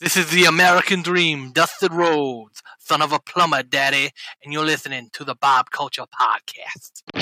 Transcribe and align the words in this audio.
This 0.00 0.16
is 0.16 0.30
the 0.30 0.46
American 0.46 1.02
Dream, 1.02 1.52
Dusty 1.52 1.86
Rhodes, 1.90 2.62
son 2.78 3.02
of 3.02 3.12
a 3.12 3.18
plumber, 3.18 3.62
daddy, 3.62 4.12
and 4.42 4.50
you're 4.50 4.64
listening 4.64 5.10
to 5.12 5.24
the 5.24 5.34
Bob 5.34 5.70
Culture 5.70 6.06
Podcast. 6.18 7.19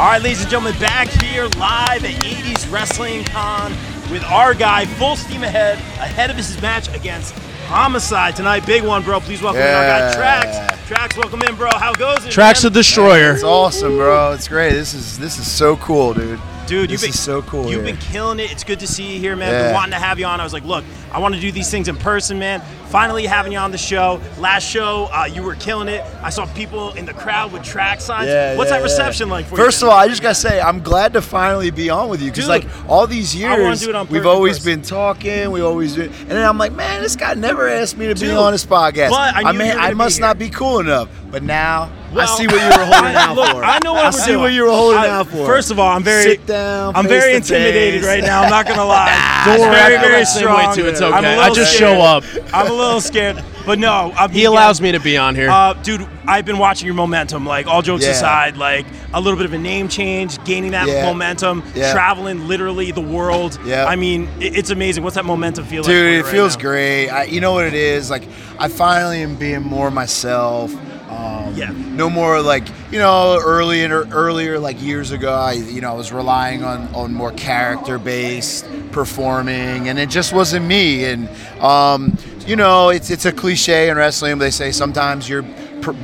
All 0.00 0.06
right, 0.06 0.22
ladies 0.22 0.40
and 0.40 0.50
gentlemen, 0.50 0.80
back 0.80 1.08
here 1.08 1.44
live 1.58 2.02
at 2.06 2.24
80s 2.24 2.72
Wrestling 2.72 3.22
Con 3.24 3.72
with 4.10 4.24
our 4.24 4.54
guy 4.54 4.86
full 4.86 5.14
steam 5.14 5.42
ahead, 5.42 5.76
ahead 5.76 6.30
of 6.30 6.36
his 6.36 6.58
match 6.62 6.88
against 6.96 7.34
Homicide 7.66 8.34
tonight. 8.34 8.64
Big 8.64 8.82
one, 8.82 9.02
bro. 9.02 9.20
Please 9.20 9.42
welcome 9.42 9.60
in 9.60 9.68
our 9.68 9.82
guy 9.82 9.98
Yeah. 9.98 10.14
Traxx. 10.14 10.88
Traxx, 10.88 11.16
welcome 11.18 11.42
in, 11.42 11.54
bro. 11.54 11.68
How 11.74 11.92
goes 11.92 12.24
it? 12.24 12.32
Traxx 12.32 12.62
man? 12.62 12.72
the 12.72 12.78
Destroyer. 12.78 13.34
It's 13.34 13.42
awesome, 13.42 13.98
bro. 13.98 14.32
It's 14.32 14.48
great. 14.48 14.72
This 14.72 14.94
is 14.94 15.18
this 15.18 15.38
is 15.38 15.46
so 15.46 15.76
cool, 15.76 16.14
dude. 16.14 16.40
Dude, 16.66 16.88
this 16.88 17.02
you've 17.02 17.08
been 17.10 17.12
so 17.12 17.42
cool. 17.42 17.70
You've 17.70 17.84
here. 17.84 17.92
been 17.92 17.98
killing 17.98 18.40
it. 18.40 18.50
It's 18.50 18.64
good 18.64 18.80
to 18.80 18.86
see 18.86 19.12
you 19.12 19.20
here, 19.20 19.36
man. 19.36 19.52
Yeah. 19.52 19.64
Been 19.64 19.74
wanting 19.74 19.92
to 19.92 19.98
have 19.98 20.18
you 20.18 20.24
on. 20.24 20.40
I 20.40 20.44
was 20.44 20.54
like, 20.54 20.64
look, 20.64 20.82
I 21.12 21.18
want 21.18 21.34
to 21.34 21.40
do 21.40 21.50
these 21.52 21.70
things 21.70 21.88
in 21.88 21.96
person, 21.96 22.38
man. 22.38 22.60
Finally 22.88 23.24
having 23.26 23.52
you 23.52 23.58
on 23.58 23.70
the 23.70 23.78
show. 23.78 24.20
Last 24.38 24.64
show, 24.64 25.08
uh, 25.12 25.24
you 25.24 25.42
were 25.42 25.54
killing 25.54 25.88
it. 25.88 26.04
I 26.22 26.30
saw 26.30 26.46
people 26.54 26.92
in 26.94 27.04
the 27.06 27.12
crowd 27.12 27.52
with 27.52 27.62
Traxx 27.62 28.00
signs. 28.02 28.26
Yeah, 28.28 28.56
What's 28.56 28.68
yeah, 28.70 28.76
that 28.78 28.80
yeah. 28.80 28.84
reception 28.84 29.28
like 29.28 29.46
for 29.46 29.56
you? 29.56 29.64
First 29.64 29.82
of 29.82 29.88
all, 29.88 29.94
I 29.96 30.08
just 30.08 30.22
gotta 30.22 30.34
say 30.34 30.60
I'm 30.60 30.80
glad 30.80 31.12
to 31.12 31.22
finally 31.22 31.70
be 31.70 31.88
on 31.90 32.08
with 32.08 32.20
you 32.20 32.30
because 32.30 32.48
like 32.48 32.66
all 32.88 33.06
these 33.06 33.34
years 33.34 33.80
do 33.80 33.90
it 33.90 33.94
on 33.94 34.08
we've 34.08 34.26
always 34.26 34.58
Person. 34.58 34.72
been 34.80 34.82
talking, 34.82 35.50
we 35.52 35.60
always 35.60 35.94
been, 35.96 36.10
and 36.12 36.30
then 36.30 36.46
I'm 36.46 36.58
like, 36.58 36.72
man, 36.72 37.00
this 37.02 37.14
guy 37.16 37.34
never 37.34 37.68
asked 37.68 37.96
me 37.96 38.12
to 38.12 38.14
be 38.14 38.30
on 38.32 38.52
his 38.52 38.66
podcast. 38.66 39.10
but 39.10 39.34
I 39.36 39.52
knew 39.52 39.58
mean, 39.58 39.70
I 39.70 39.74
gonna 39.74 39.88
be 39.90 39.94
must 39.94 40.20
not 40.20 40.38
be 40.38 40.48
cool 40.50 40.80
enough, 40.80 41.08
but 41.30 41.42
now 41.44 41.90
I 42.12 42.24
see 42.26 42.46
what 42.48 42.54
you 42.60 42.68
were 42.78 42.84
holding 42.92 43.14
out 43.14 43.36
look, 43.36 43.50
for. 43.52 43.64
I 43.64 43.78
know 43.84 43.92
what 43.92 44.04
I 44.06 44.10
see 44.10 44.32
doing. 44.32 44.40
what 44.40 44.52
you 44.52 44.64
were 44.64 44.70
holding 44.70 44.98
I- 44.98 45.08
out 45.08 45.28
for. 45.28 45.46
First 45.46 45.70
of 45.70 45.78
all, 45.78 45.88
I'm 45.88 46.02
very 46.02 46.24
sit 46.24 46.46
down. 46.46 46.96
I'm 46.96 47.06
very 47.06 47.34
intimidated 47.36 48.00
face. 48.00 48.08
right 48.08 48.24
now. 48.24 48.42
I'm 48.42 48.50
not 48.50 48.66
gonna 48.66 48.84
lie. 48.84 49.42
Don't 49.46 49.60
worry, 49.60 49.70
very, 49.70 49.96
very 49.98 50.24
same 50.24 50.46
way 50.48 50.60
strong. 50.62 50.74
too. 50.74 50.86
It's 50.86 50.99
I'm 51.06 51.24
okay. 51.24 51.34
I 51.34 51.38
little 51.38 51.54
just 51.54 51.74
scared. 51.76 51.96
show 51.96 52.00
up. 52.02 52.24
I'm 52.52 52.70
a 52.70 52.74
little 52.74 53.00
scared, 53.00 53.42
but 53.66 53.78
no. 53.78 54.12
I'm, 54.16 54.30
He 54.30 54.44
allows 54.44 54.80
me 54.80 54.92
to 54.92 55.00
be 55.00 55.16
on 55.16 55.34
here. 55.34 55.50
Uh, 55.50 55.74
dude, 55.74 56.06
I've 56.26 56.44
been 56.44 56.58
watching 56.58 56.86
your 56.86 56.94
momentum. 56.94 57.46
Like 57.46 57.66
all 57.66 57.82
jokes 57.82 58.04
Yeah. 58.04 58.10
aside, 58.10 58.56
like 58.56 58.86
a 59.12 59.20
little 59.20 59.36
bit 59.36 59.46
of 59.46 59.52
a 59.52 59.58
name 59.58 59.88
change, 59.88 60.42
gaining 60.44 60.72
that 60.72 60.86
Yeah. 60.88 61.04
momentum, 61.06 61.62
Yeah. 61.74 61.92
traveling 61.92 62.46
literally 62.48 62.90
the 62.92 63.00
world. 63.00 63.58
Yeah. 63.64 63.86
I 63.86 63.96
mean, 63.96 64.28
it, 64.40 64.56
it's 64.56 64.70
amazing. 64.70 65.02
What's 65.04 65.16
that 65.16 65.24
momentum 65.24 65.64
feel 65.66 65.82
like? 65.82 65.90
Dude, 65.90 66.14
it 66.14 66.22
right 66.24 66.30
feels 66.32 66.56
now? 66.56 66.62
great. 66.62 67.08
I, 67.08 67.24
you 67.24 67.40
know 67.40 67.52
what 67.52 67.64
it 67.66 67.74
is? 67.74 68.10
Like, 68.10 68.24
I 68.58 68.68
finally 68.68 69.22
am 69.22 69.36
being 69.36 69.62
more 69.62 69.90
myself. 69.90 70.72
Um, 71.10 71.54
Yeah. 71.56 71.72
No 71.74 72.08
more 72.08 72.40
like 72.40 72.68
you 72.90 72.98
know 72.98 73.40
earlier 73.42 74.06
earlier 74.12 74.58
like 74.58 74.80
years 74.82 75.10
ago. 75.12 75.32
I 75.32 75.52
you 75.52 75.80
know 75.80 75.90
I 75.90 75.94
was 75.94 76.12
relying 76.12 76.64
on 76.64 76.92
on 76.94 77.12
more 77.14 77.32
character 77.32 77.98
based 77.98 78.66
performing, 78.92 79.88
and 79.88 79.98
it 79.98 80.08
just 80.10 80.32
wasn't 80.32 80.66
me. 80.66 81.04
And 81.04 81.28
um, 81.60 82.16
you 82.46 82.56
know 82.56 82.88
it's 82.90 83.10
it's 83.10 83.24
a 83.26 83.32
cliche 83.32 83.88
in 83.90 83.96
wrestling. 83.96 84.38
They 84.38 84.50
say 84.50 84.70
sometimes 84.72 85.28
your 85.28 85.44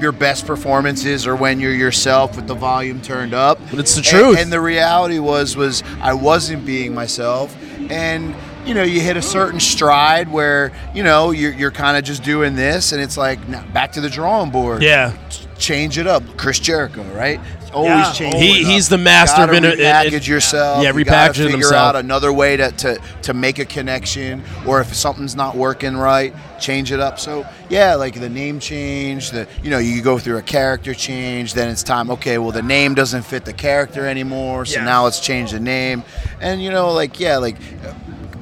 your 0.01 0.13
best 0.13 0.47
performances 0.47 1.27
are 1.27 1.37
when 1.37 1.61
you're 1.61 1.75
yourself 1.75 2.35
with 2.37 2.47
the 2.47 2.55
volume 2.55 3.01
turned 3.03 3.35
up. 3.35 3.59
But 3.71 3.79
it's 3.81 3.95
the 3.95 3.99
And- 3.99 4.07
truth. 4.07 4.39
and 4.39 4.53
the 4.53 4.61
reality 4.61 5.19
was 5.19 5.57
was 5.57 5.83
I 6.01 6.15
wasn't 6.15 6.65
being 6.65 6.95
myself 6.95 7.55
and 7.91 8.35
you 8.67 8.75
know 8.75 8.83
you 8.83 9.01
hit 9.01 9.17
a 9.17 9.23
certain 9.23 9.61
stride 9.61 10.31
where 10.31 10.73
you 10.95 11.03
know 11.03 11.31
you're, 11.31 11.53
you're 11.53 11.71
kind 11.71 11.97
of 11.97 12.05
just 12.05 12.23
doing 12.23 12.57
this 12.57 12.93
and 12.93 13.01
it's 13.01 13.17
like 13.17 13.39
back 13.73 13.93
to 13.93 14.01
the 14.01 14.11
drawing 14.11 14.51
board. 14.51 14.83
Yeah. 14.83 15.13
change 15.59 15.97
it 15.97 16.07
up. 16.07 16.23
Chris 16.37 16.59
jericho 16.59 17.03
right? 17.15 17.41
Always 17.73 17.91
Yeah, 17.91 18.13
change 18.13 18.37
He- 18.37 18.65
he's 18.65 18.89
the 18.89 18.97
master 18.99 19.43
of 19.43 19.53
inter- 19.53 19.73
repackage 19.73 20.07
it- 20.07 20.15
it- 20.15 20.29
yourself. 20.29 20.83
Yeah, 20.83 20.93
you 20.95 21.05
gotta 21.05 21.33
repackaging 21.33 21.51
figure 21.53 21.75
out 21.75 21.97
another 21.97 22.33
way 22.33 22.57
to, 22.57 22.71
to 22.73 22.99
to 23.23 23.35
make 23.35 23.59
a 23.59 23.65
connection 23.65 24.43
or 24.67 24.81
if 24.81 24.95
something's 24.95 25.35
not 25.37 25.57
working 25.57 25.97
right 25.97 26.35
change 26.61 26.91
it 26.93 27.01
up. 27.01 27.19
So 27.21 27.47
yeah 27.69 27.95
like 27.97 28.19
the 28.19 28.29
name 28.29 28.61
change 28.61 29.31
the 29.31 29.47
you 29.63 29.71
know 29.71 29.79
you 29.79 30.01
go 30.03 30.19
through 30.19 30.39
a 30.39 30.43
character 30.43 30.95
change 30.95 31.55
then 31.55 31.69
it's 31.69 31.83
time 31.83 32.11
okay 32.11 32.39
well 32.39 32.53
the 32.53 32.63
name 32.63 32.95
doesn't 32.95 33.23
fit 33.23 33.45
the 33.45 33.53
character 33.53 34.07
anymore 34.07 34.65
so 34.65 34.79
Yeah. 34.79 34.85
now 34.85 35.05
let's 35.05 35.21
change 35.21 35.51
the 35.53 35.61
name. 35.61 36.03
And 36.41 36.63
you 36.63 36.71
know 36.71 36.93
like 36.93 37.19
yeah 37.21 37.37
like 37.39 37.57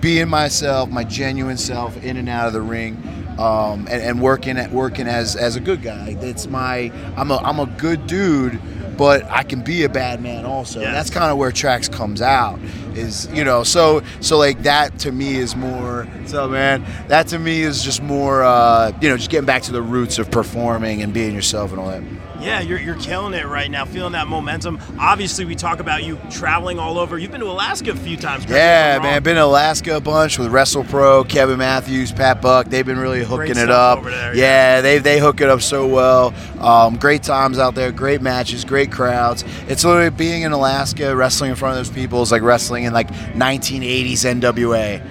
being 0.04 0.28
myself 0.28 0.91
my 0.91 1.03
genuine 1.03 1.56
self 1.56 1.97
in 2.04 2.19
and 2.19 2.28
out 2.28 2.47
of 2.47 2.53
the 2.53 2.60
ring 2.60 2.94
um, 3.38 3.88
and, 3.91 4.03
and 4.03 4.20
working 4.20 4.59
at 4.59 4.70
working 4.70 5.09
as 5.09 5.34
as 5.34 5.56
a 5.56 5.60
good 5.60 5.81
guy. 5.81 6.15
It's 6.20 6.47
my 6.47 6.92
i'm 7.16 7.31
a 7.31 7.38
i'm 7.38 7.59
a 7.59 7.65
good 7.65 8.06
dude 8.06 8.60
but 8.97 9.25
I 9.25 9.43
can 9.43 9.62
be 9.62 9.84
a 9.84 9.88
bad 9.88 10.21
man 10.21 10.44
also. 10.44 10.81
Yes. 10.81 10.88
And 10.88 10.97
that's 10.97 11.10
kind 11.10 11.31
of 11.31 11.38
where 11.38 11.50
Traxx 11.50 11.91
comes 11.93 12.22
out. 12.22 12.59
Is 12.94 13.28
you 13.32 13.44
know, 13.44 13.65
so 13.65 14.03
so 14.21 14.38
like 14.38 14.62
that 14.62 14.99
to 15.00 15.12
me 15.12 15.37
is 15.37 15.56
more. 15.56 16.06
So 16.27 16.49
man, 16.49 16.84
that 17.09 17.27
to 17.28 17.38
me 17.38 17.62
is 17.62 17.82
just 17.82 18.03
more. 18.03 18.43
Uh, 18.43 18.93
you 19.00 19.09
know, 19.09 19.16
just 19.16 19.31
getting 19.31 19.47
back 19.47 19.62
to 19.62 19.72
the 19.72 19.82
roots 19.82 20.19
of 20.19 20.31
performing 20.31 21.03
and 21.03 21.12
being 21.12 21.34
yourself 21.34 21.72
and 21.72 21.81
all 21.81 21.88
that. 21.88 22.03
Yeah, 22.41 22.60
you're, 22.60 22.78
you're 22.78 22.97
killing 22.97 23.32
it 23.32 23.47
right 23.47 23.71
now, 23.71 23.87
feeling 23.87 24.12
that 24.12 24.27
momentum. 24.27 24.78
Obviously, 24.99 25.47
we 25.47 25.55
talk 25.55 25.81
about 25.81 26.05
you 26.05 26.19
traveling 26.31 26.78
all 26.78 26.99
over. 26.99 27.19
You've 27.19 27.31
been 27.31 27.41
to 27.41 27.47
Alaska 27.47 27.93
a 27.93 27.97
few 27.97 28.19
times. 28.19 28.44
correct 28.44 28.50
me 28.50 28.56
if 28.56 28.59
Yeah, 28.59 28.99
man. 29.00 29.22
Been 29.22 29.37
in 29.37 29.43
Alaska 29.43 29.97
a 29.97 30.00
bunch 30.00 30.38
with 30.38 30.49
Wrestle 30.49 30.84
Pro, 30.84 31.25
Kevin 31.25 31.59
Matthews, 31.59 32.12
Pat 32.12 32.43
Buck. 32.43 32.66
They've 32.66 32.84
been 32.84 32.99
really 32.99 33.25
hooking 33.25 33.56
it 33.56 33.71
up. 33.71 33.99
over 33.99 34.11
there, 34.11 34.34
yeah, 34.34 34.82
they 34.82 34.99
they 34.99 35.19
hook 35.19 35.41
it 35.41 35.49
up 35.49 35.62
so 35.62 35.87
well. 35.87 36.34
Um, 36.61 36.97
great 36.97 37.22
times 37.22 37.59
out 37.59 37.75
there, 37.75 37.91
great 37.93 38.21
matches, 38.21 38.65
great 38.65 38.84
crowds. 38.87 39.45
It's 39.69 39.84
literally 39.84 40.11
being 40.11 40.43
in 40.43 40.53
Alaska, 40.53 41.15
wrestling 41.15 41.50
in 41.50 41.56
front 41.56 41.78
of 41.78 41.87
those 41.87 41.95
people 41.95 42.22
is 42.22 42.33
like 42.33 42.43
wrestling 42.43 42.84
in 42.84 42.93
like 42.93 43.09
1980s 43.09 44.41
NWA. 44.41 45.03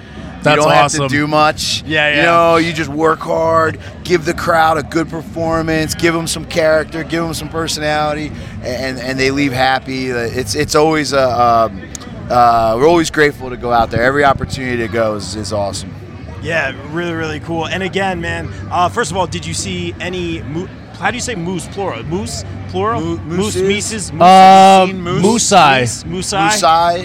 That's 0.43 0.57
you 0.57 0.63
don't 0.63 0.71
awesome. 0.73 1.01
have 1.03 1.09
to 1.09 1.15
do 1.15 1.25
much. 1.25 1.83
Yeah, 1.83 2.09
yeah. 2.09 2.15
You 2.15 2.21
know, 2.23 2.57
you 2.57 2.73
just 2.73 2.89
work 2.89 3.19
hard, 3.19 3.79
give 4.03 4.25
the 4.25 4.33
crowd 4.33 4.77
a 4.77 4.83
good 4.83 5.09
performance, 5.09 5.95
give 5.95 6.13
them 6.13 6.27
some 6.27 6.45
character, 6.45 7.03
give 7.03 7.23
them 7.23 7.33
some 7.33 7.49
personality, 7.49 8.31
and 8.61 8.99
and 8.99 9.17
they 9.17 9.31
leave 9.31 9.53
happy. 9.53 10.07
It's 10.07 10.55
it's 10.55 10.75
always 10.75 11.13
a. 11.13 11.29
Um, 11.29 11.89
uh, 12.29 12.75
we're 12.77 12.87
always 12.87 13.11
grateful 13.11 13.49
to 13.49 13.57
go 13.57 13.71
out 13.71 13.91
there. 13.91 14.01
Every 14.01 14.23
opportunity 14.23 14.77
to 14.77 14.87
go 14.87 15.15
is, 15.15 15.35
is 15.35 15.51
awesome. 15.51 15.93
Yeah, 16.41 16.73
really, 16.93 17.13
really 17.13 17.39
cool. 17.41 17.67
And 17.67 17.83
again, 17.83 18.21
man, 18.21 18.49
uh, 18.71 18.89
first 18.89 19.11
of 19.11 19.17
all, 19.17 19.27
did 19.27 19.45
you 19.45 19.53
see 19.53 19.93
any? 19.99 20.41
Mo- 20.41 20.69
how 20.99 21.11
do 21.11 21.15
you 21.17 21.21
say 21.21 21.35
moose 21.35 21.67
plural? 21.67 22.03
Moose 22.03 22.43
plural? 22.69 23.01
Mo- 23.01 23.17
moose, 23.17 23.55
mooses? 23.55 23.61
mises, 23.63 24.11
mooses. 24.13 24.21
Um, 24.21 24.89
seen 24.89 25.01
moose? 25.03 25.23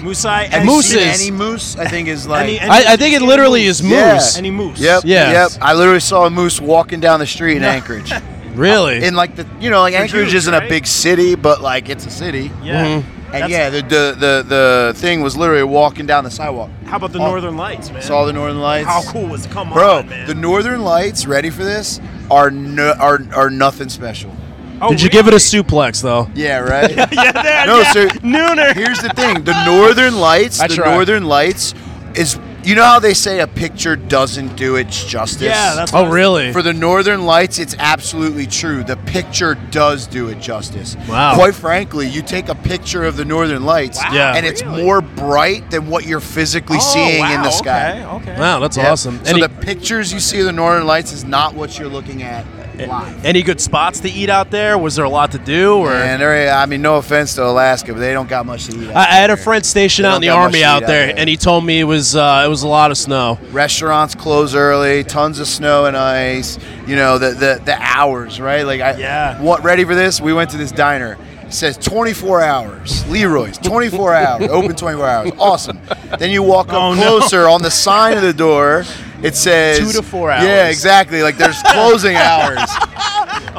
Moosai. 0.03 0.45
And 0.45 0.55
And 0.55 0.65
mooses. 0.67 1.21
Any 1.21 1.31
moose, 1.31 1.77
I 1.77 1.87
think, 1.89 2.09
is 2.09 2.27
like. 2.27 2.45
Any- 2.45 2.61
any- 2.61 2.71
I, 2.71 2.93
I 2.93 2.97
think 2.97 3.15
it 3.15 3.23
literally 3.23 3.65
is 3.65 3.81
Yeah. 3.81 4.15
moose. 4.15 4.37
Any 4.37 4.51
moose. 4.51 4.81
Yep. 4.81 5.03
Yes. 5.05 5.55
Yep. 5.55 5.63
I 5.63 5.75
literally 5.75 6.01
saw 6.01 6.27
a 6.27 6.31
moose 6.31 6.61
walking 6.61 7.01
down 7.01 7.21
the 7.21 7.27
street 7.27 7.57
in 7.57 7.65
Anchorage. 7.65 8.13
Really? 8.55 9.05
in 9.05 9.15
like 9.15 9.37
the, 9.37 9.47
you 9.61 9.71
know, 9.71 9.81
like 9.83 9.95
For 9.95 10.01
Anchorage 10.01 10.31
Jews, 10.31 10.35
isn't 10.43 10.53
right? 10.53 10.65
a 10.65 10.69
big 10.69 10.85
city, 10.85 11.37
but 11.37 11.61
like 11.63 11.89
it's 11.89 12.05
a 12.07 12.11
city. 12.11 12.51
Yeah. 12.61 12.87
Mhm. 12.87 13.05
And 13.31 13.43
That's- 13.45 13.51
yeah, 13.51 13.69
the, 13.71 13.83
the 13.83 14.17
the 14.19 14.45
the 14.49 14.93
thing 14.97 15.21
was 15.21 15.37
literally 15.37 15.63
walking 15.63 16.07
down 16.07 16.25
the 16.25 16.31
sidewalk. 16.31 16.71
How 16.87 16.97
about 16.97 17.13
the 17.13 17.19
Oh. 17.19 17.27
Northern 17.27 17.57
Lights, 17.59 17.91
man? 17.91 18.01
Saw 18.01 18.25
the 18.25 18.33
Northern 18.33 18.61
Lights. 18.61 18.87
How 18.89 19.03
cool 19.03 19.27
was 19.27 19.45
it? 19.45 19.53
Come 19.53 19.71
Bro, 19.71 19.99
on, 19.99 20.09
man. 20.09 20.27
the 20.27 20.35
Northern 20.35 20.83
Lights, 20.83 21.27
ready 21.27 21.51
for 21.51 21.63
this, 21.63 22.01
are 22.31 22.51
no, 22.51 22.93
are 22.99 23.21
are 23.35 23.51
nothing 23.51 23.91
special. 23.91 24.35
Oh, 24.81 24.89
Did 24.91 25.03
you 25.03 25.11
give 25.11 25.27
it 25.29 25.35
a 25.35 25.39
suplex 25.39 26.01
though? 26.01 26.29
Yeah, 26.35 26.59
right. 26.75 26.91
Yeah, 27.13 27.33
there. 27.33 27.67
no, 27.67 27.81
yeah. 27.81 27.93
sir. 27.93 28.07
Nooner. 28.23 28.73
Here's 28.75 29.01
the 29.03 29.11
thing: 29.11 29.45
the 29.45 29.65
Northern 29.67 30.17
Lights, 30.19 30.61
I 30.61 30.69
the 30.69 30.77
tried. 30.77 30.95
Northern 30.95 31.25
Lights, 31.25 31.75
is 32.15 32.39
you 32.69 32.75
know 32.75 32.85
how 32.85 32.99
they 32.99 33.15
say 33.15 33.41
a 33.41 33.47
picture 33.47 33.97
doesn't 33.97 34.55
do 34.57 34.77
its 34.77 35.03
justice. 35.05 35.41
Yeah, 35.43 35.75
that's. 35.75 35.95
Oh, 35.95 36.07
really? 36.07 36.53
For 36.53 36.61
the 36.61 36.75
Northern 36.75 37.25
Lights, 37.25 37.59
it's 37.59 37.75
absolutely 37.79 38.47
true. 38.47 38.85
The 38.85 38.99
picture 38.99 39.55
does 39.55 40.07
do 40.07 40.29
it 40.29 40.39
justice. 40.39 40.95
Wow. 41.09 41.35
Quite 41.35 41.55
frankly, 41.55 42.07
you 42.09 42.21
take 42.21 42.51
a 42.51 42.55
picture 42.55 43.05
of 43.05 43.17
the 43.17 43.25
Northern 43.25 43.65
Lights, 43.65 43.99
Wow, 43.99 44.13
Yeah. 44.13 44.35
and 44.37 44.45
it's 44.45 44.63
really? 44.63 44.83
more 44.83 45.01
bright 45.01 45.71
than 45.71 45.89
what 45.89 46.05
you're 46.05 46.21
physically 46.21 46.77
Oh, 46.79 46.93
seeing 46.93 47.25
in 47.25 47.41
wow, 47.41 47.43
the 47.45 47.51
sky. 47.51 48.03
Okay. 48.03 48.31
Okay. 48.31 48.39
Wow, 48.41 48.61
that's 48.61 48.77
Yep. 48.77 48.93
awesome. 48.93 49.21
So 49.25 49.31
Any, 49.31 49.41
the 49.41 49.49
pictures 49.49 50.13
you 50.13 50.21
see 50.21 50.41
of 50.41 50.45
the 50.45 50.53
Northern 50.53 50.87
Lights 50.87 51.13
is 51.13 51.25
not 51.25 51.55
what 51.55 51.79
you're 51.79 51.89
looking 51.89 52.23
at 52.23 52.45
live. 52.55 52.58
Any 52.81 53.43
good 53.43 53.61
spots 53.61 54.01
to 54.01 54.09
eat 54.11 54.31
out 54.31 54.51
there? 54.51 54.79
Was 54.79 54.97
there 54.97 55.05
a 55.05 55.09
lot 55.11 55.33
to 55.33 55.39
do? 55.39 55.75
Or 55.79 55.93
And 55.93 56.21
there, 56.23 56.53
I 56.53 56.67
mean, 56.67 56.83
no 56.83 56.97
offense 56.97 57.35
to 57.35 57.45
Alaska, 57.45 57.93
but 57.93 58.01
they 58.01 58.13
don't 58.13 58.29
got 58.29 58.47
much 58.47 58.67
to 58.67 58.77
eat. 58.81 58.89
out 58.91 58.97
I, 58.97 59.01
I 59.03 59.15
had 59.15 59.31
a 59.31 59.37
friend 59.37 59.65
stationed 59.65 60.05
They 60.05 60.09
out 60.11 60.17
in 60.17 60.21
the 60.23 60.29
army 60.31 60.65
out 60.65 60.81
there, 60.87 61.03
out 61.05 61.07
there. 61.09 61.15
and 61.19 61.29
he 61.29 61.37
told 61.37 61.65
me 61.65 61.81
it 61.81 61.85
was 61.85 62.15
uh, 62.17 62.43
it 62.45 62.49
was 62.49 62.63
a 62.63 62.69
lot 62.69 62.91
of 62.91 62.99
snow. 62.99 63.39
Restaurants 63.51 64.15
close 64.15 64.55
early, 64.55 65.05
tons 65.05 65.39
of 65.41 65.47
snow 65.47 65.87
and 65.87 65.97
ice. 65.97 66.59
You 66.87 66.97
know 66.97 67.19
the 67.19 67.31
the, 67.31 67.61
the 67.65 67.77
hours, 67.81 68.41
right? 68.41 68.63
Like 68.63 68.81
I, 68.81 68.97
Yeah. 68.99 69.41
What 69.43 69.63
ready 69.65 69.85
for 69.85 69.95
this? 69.95 70.21
We 70.21 70.33
went 70.33 70.51
to 70.51 70.57
this 70.57 70.73
diner, 70.73 71.17
It 71.47 71.53
says 71.53 71.77
24 71.79 72.43
hours. 72.43 73.07
Leroy's 73.09 73.59
24 73.59 74.15
hours, 74.15 74.49
open 74.51 74.75
24 74.77 75.07
hours. 75.09 75.31
Awesome. 75.39 75.79
Then 76.19 76.31
you 76.31 76.43
walk 76.43 76.69
up 76.69 76.75
Oh, 76.75 76.95
no. 76.95 77.19
closer 77.19 77.49
on 77.49 77.63
the 77.63 77.71
sign 77.71 78.17
of 78.17 78.23
the 78.23 78.33
door. 78.33 78.85
It 79.23 79.35
says 79.35 79.79
Two 79.79 79.93
to 79.93 80.03
four 80.03 80.31
hours. 80.31 80.45
Yeah, 80.45 80.69
exactly. 80.69 81.23
Like 81.23 81.37
there's 81.39 81.61
closing 81.67 82.17
hours. 82.17 82.61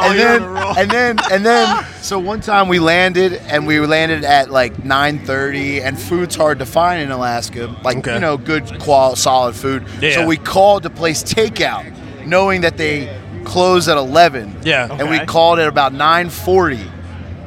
Oh, 0.01 0.11
and 0.11 0.17
you're 0.19 0.27
then, 0.39 0.41
on 0.43 0.47
a 0.47 0.61
roll. 0.61 0.77
and 0.77 0.91
then, 0.91 1.17
and 1.31 1.45
then, 1.45 1.85
so 2.01 2.19
one 2.19 2.39
time 2.39 2.69
we 2.69 2.79
landed, 2.79 3.33
and 3.33 3.67
we 3.67 3.79
landed 3.81 4.23
at 4.23 4.49
like 4.49 4.73
9:30, 4.77 5.81
and 5.83 5.99
food's 5.99 6.35
hard 6.35 6.59
to 6.59 6.65
find 6.65 7.01
in 7.01 7.11
Alaska. 7.11 7.75
Like 7.83 7.97
Okay. 7.97 8.13
you 8.13 8.19
know, 8.19 8.37
good, 8.37 8.79
qual, 8.79 9.15
solid 9.17 9.55
food. 9.55 9.83
Yeah. 9.99 10.11
So 10.15 10.25
we 10.25 10.37
called 10.37 10.83
to 10.83 10.89
place 10.89 11.21
takeout, 11.23 12.25
knowing 12.25 12.61
that 12.61 12.77
they 12.77 13.13
close 13.43 13.89
at 13.89 13.97
11. 13.97 14.61
Yeah. 14.63 14.87
And 14.89 15.09
we 15.09 15.19
called 15.25 15.59
at 15.59 15.67
about 15.67 15.91
9:40, 15.93 16.79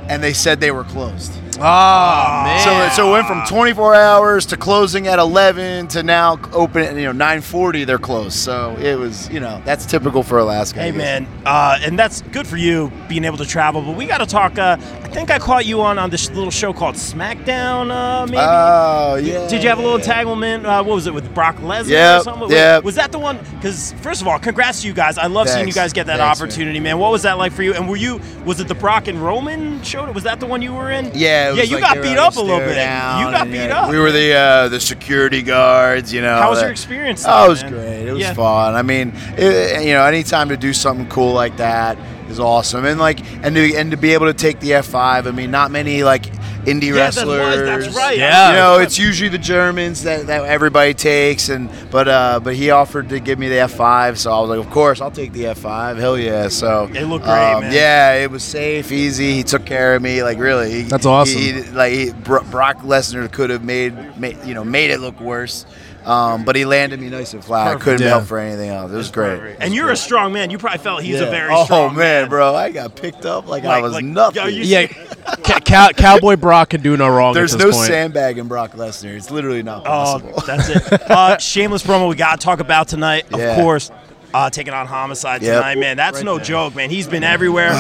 and 0.09 0.23
they 0.23 0.35
said 0.35 0.61
they 0.61 0.71
were 0.73 0.85
closed. 0.85 1.33
Ah, 1.61 2.43
man. 2.45 2.91
So, 2.91 2.97
so 2.97 3.09
it 3.09 3.13
went 3.13 3.27
from 3.27 3.45
24 3.47 3.95
hours 3.95 4.47
to 4.47 4.57
closing 4.57 5.07
at 5.07 5.19
11 5.19 5.89
to 5.89 6.03
now 6.03 6.39
open 6.53 6.83
at 6.83 6.97
you 6.97 7.13
know 7.13 7.13
9:40 7.13 7.87
they're 7.87 7.99
closed. 7.99 8.37
So 8.39 8.77
it 8.81 8.97
was 8.99 9.29
you 9.31 9.41
know 9.41 9.61
that's 9.65 9.85
typical 9.87 10.23
for 10.23 10.39
Alaska. 10.39 10.81
Hey 10.81 10.93
man, 10.93 11.27
uh, 11.45 11.79
and 11.83 11.99
that's 11.99 12.23
good 12.33 12.47
for 12.47 12.57
you 12.57 12.91
being 13.09 13.25
able 13.25 13.37
to 13.39 13.45
travel. 13.47 13.83
But 13.83 13.97
we 13.97 14.07
got 14.07 14.19
to 14.19 14.27
talk. 14.27 14.59
Uh, 14.59 14.77
I 14.81 15.09
think 15.15 15.31
I 15.31 15.39
caught 15.39 15.67
you 15.67 15.83
on 15.83 15.99
on 15.99 16.09
this 16.11 16.31
little 16.31 16.51
show 16.51 16.73
called 16.73 16.95
SmackDown. 16.95 17.91
Uh, 17.91 18.27
maybe. 18.27 18.39
Oh 18.41 19.17
yeah. 19.17 19.47
Did 19.49 19.63
you 19.63 19.69
have 19.69 19.79
a 19.79 19.83
little 19.83 19.99
entanglement? 19.99 20.65
Uh, 20.65 20.83
what 20.83 20.95
was 20.95 21.07
it 21.07 21.15
with 21.15 21.33
Brock 21.35 21.57
Lesnar 21.57 21.85
or 21.87 21.91
Yep, 21.91 22.23
something? 22.23 22.51
yep. 22.51 22.83
Was 22.85 22.95
that 22.95 23.13
the 23.13 23.19
one? 23.19 23.39
Because 23.57 23.93
first 24.01 24.23
of 24.23 24.29
all, 24.29 24.39
congrats 24.39 24.81
to 24.83 24.89
you 24.89 24.95
guys. 24.95 25.19
I 25.19 25.27
love 25.27 25.49
seeing 25.49 25.67
you 25.69 25.75
guys 25.75 25.93
get 25.93 26.07
that 26.07 26.19
Thanks, 26.19 26.41
man. 26.41 26.49
opportunity, 26.49 26.81
man. 26.81 26.99
What 26.99 27.13
was 27.13 27.23
that 27.23 27.37
like 27.39 27.53
for 27.53 27.63
you? 27.63 27.75
And 27.75 27.89
were 27.89 27.97
you? 27.97 28.21
Was 28.47 28.59
it 28.61 28.69
the 28.69 28.75
Brock 28.75 29.07
and 29.09 29.23
Roman 29.23 29.83
show? 29.83 30.11
Was 30.13 30.25
that 30.25 30.41
the 30.41 30.47
one 30.47 30.63
you 30.63 30.73
were 30.75 30.91
in? 30.91 31.11
Yeah, 31.15 31.42
it 31.51 31.57
yeah. 31.57 31.63
You 31.65 31.79
like 31.81 31.95
got 31.95 32.03
beat 32.03 32.17
up 32.19 32.37
a 32.37 32.41
little 32.41 32.59
bit. 32.59 32.75
down 32.75 33.21
You 33.27 33.31
got 33.33 33.47
beat 33.47 33.55
yeah, 33.55 33.83
up. 33.83 33.91
We 33.91 33.99
were 33.99 34.13
the 34.13 34.33
uh, 34.35 34.69
the 34.69 34.81
security 34.81 35.43
guards. 35.43 36.13
You 36.13 36.23
know. 36.23 36.37
How 36.37 36.51
was 36.51 36.59
that- 36.59 36.65
your 36.67 36.73
experience? 36.73 37.25
Oh, 37.27 37.47
it 37.47 37.49
was 37.49 37.63
man? 37.63 37.73
great. 37.73 38.09
It 38.09 38.13
was 38.13 38.21
Yeah. 38.23 38.35
fun. 38.35 38.75
I 38.75 38.83
mean, 38.83 39.13
it, 39.37 39.85
you 39.85 39.93
know, 39.95 40.05
anytime 40.05 40.49
to 40.51 40.57
do 40.57 40.73
something 40.73 41.09
cool 41.09 41.33
like 41.33 41.57
that 41.59 41.99
is 42.29 42.39
awesome, 42.41 42.85
and 42.85 42.99
like, 43.01 43.21
and 43.45 43.55
to 43.55 43.75
and 43.77 43.91
to 43.91 43.97
be 43.97 44.13
able 44.15 44.27
to 44.27 44.35
take 44.35 44.61
the 44.61 44.75
F 44.75 44.87
five. 44.87 45.27
I 45.27 45.31
mean, 45.33 45.51
not 45.51 45.71
many 45.71 46.03
like 46.05 46.27
indie 46.65 46.95
Yeah, 46.95 47.11
that 47.11 47.27
was- 47.27 47.39
wrestlers. 47.39 47.85
that's 47.85 47.97
right. 47.97 48.17
Yeah. 48.19 48.51
You 48.51 48.57
know, 48.57 48.79
it's 48.79 48.99
usually 48.99 49.29
the 49.29 49.39
Germans 49.39 50.03
that, 50.05 50.27
that 50.29 50.45
everybody 50.45 50.95
takes, 50.95 51.49
and 51.49 51.69
but 51.91 52.09
uh, 52.09 52.41
but 52.43 52.55
he 52.55 52.71
offered 52.71 53.09
to 53.11 53.21
give 53.21 53.39
me 53.39 53.49
the 53.49 53.59
F 53.61 53.73
five, 53.73 54.19
so 54.19 54.33
I 54.33 54.41
was 54.41 54.51
like, 54.51 54.59
of 54.61 54.71
course, 54.71 55.01
I'll 55.01 55.11
take 55.11 55.33
the 55.33 55.47
F 55.47 55.59
five. 55.59 55.99
Hell 55.99 56.17
yeah! 56.19 56.49
So 56.49 56.89
It 56.95 57.05
looked 57.07 57.25
great, 57.25 57.53
um, 57.55 57.63
man. 57.63 57.73
Yeah, 57.73 58.15
it 58.15 58.31
was 58.31 58.43
safe, 58.45 58.93
easy. 58.93 59.35
He 59.35 59.43
took 59.43 59.65
care 59.65 59.95
of 59.97 60.03
me, 60.03 60.23
like 60.23 60.39
really. 60.39 60.71
He- 60.73 60.83
That's 60.83 61.07
awesome. 61.07 61.39
He, 61.41 61.53
he- 61.53 61.71
like 61.71 61.93
he, 61.93 62.13
Brock 62.13 62.79
Lesnar 62.79 63.31
could 63.33 63.51
have 63.51 63.65
made, 63.65 64.19
made 64.19 64.37
you 64.45 64.55
know 64.55 64.65
made 64.65 64.91
it 64.91 65.01
look 65.01 65.21
worse, 65.21 65.67
um, 66.05 66.45
but 66.45 66.55
he 66.57 66.65
landed 66.65 67.01
me 67.01 67.09
nice 67.11 67.33
and 67.35 67.45
flat. 67.45 67.77
I 67.77 67.81
couldn't 67.81 68.03
Yeah. 68.03 68.09
help 68.11 68.25
for 68.25 68.39
anything 68.39 68.71
else. 68.71 68.91
It 68.93 68.97
was 68.97 69.11
great. 69.11 69.57
And 69.61 69.75
you're 69.75 69.91
a 69.91 69.97
strong 69.97 70.33
man. 70.33 70.51
You 70.51 70.59
probably 70.59 70.79
felt 70.79 71.03
he's 71.03 71.21
a 71.21 71.27
very 71.27 71.53
oh 71.53 71.65
strong 71.65 71.97
man, 71.97 72.29
bro, 72.29 72.55
I 72.55 72.71
got 72.71 72.95
picked 72.97 73.25
up 73.27 73.49
like, 73.49 73.65
I 73.65 73.81
was 73.81 73.93
like, 73.93 74.05
nothing. 74.05 74.43
are 74.43 74.51
you- 74.51 74.63
yeah, 74.65 74.87
Ca- 74.87 75.12
Cow- 75.65 75.91
Cowboy 75.91 76.37
Brock 76.37 76.71
can 76.71 76.81
do 76.83 76.97
no 76.97 77.09
wrong. 77.09 77.35
There's 77.35 77.55
at 77.55 77.61
no 77.61 77.67
this 77.67 77.77
point. 77.77 77.89
sandbagging 77.89 78.49
Brock 78.49 78.73
Lesnar. 78.73 79.15
It's 79.17 79.31
literally 79.31 79.63
not 79.63 79.81
Oh, 79.81 80.21
possible. 80.21 80.43
that's 80.47 80.69
it. 80.69 81.03
Uh, 81.11 81.39
shameless 81.39 81.83
promo 81.83 82.09
we 82.09 82.15
got 82.17 82.41
to 82.41 82.45
talk 82.45 82.61
about 82.61 82.89
tonight, 82.89 83.27
of 83.33 83.39
Yeah. 83.41 83.55
course. 83.57 83.91
Uh, 84.35 84.49
taking 84.49 84.73
on 84.73 84.87
homicide 84.87 85.43
Yep. 85.43 85.57
tonight, 85.57 85.79
man. 85.79 85.97
That's 85.99 86.23
no 86.23 86.39
joke, 86.39 86.75
man. 86.75 86.89
He's 86.89 87.07
been 87.07 87.23
everywhere, 87.23 87.73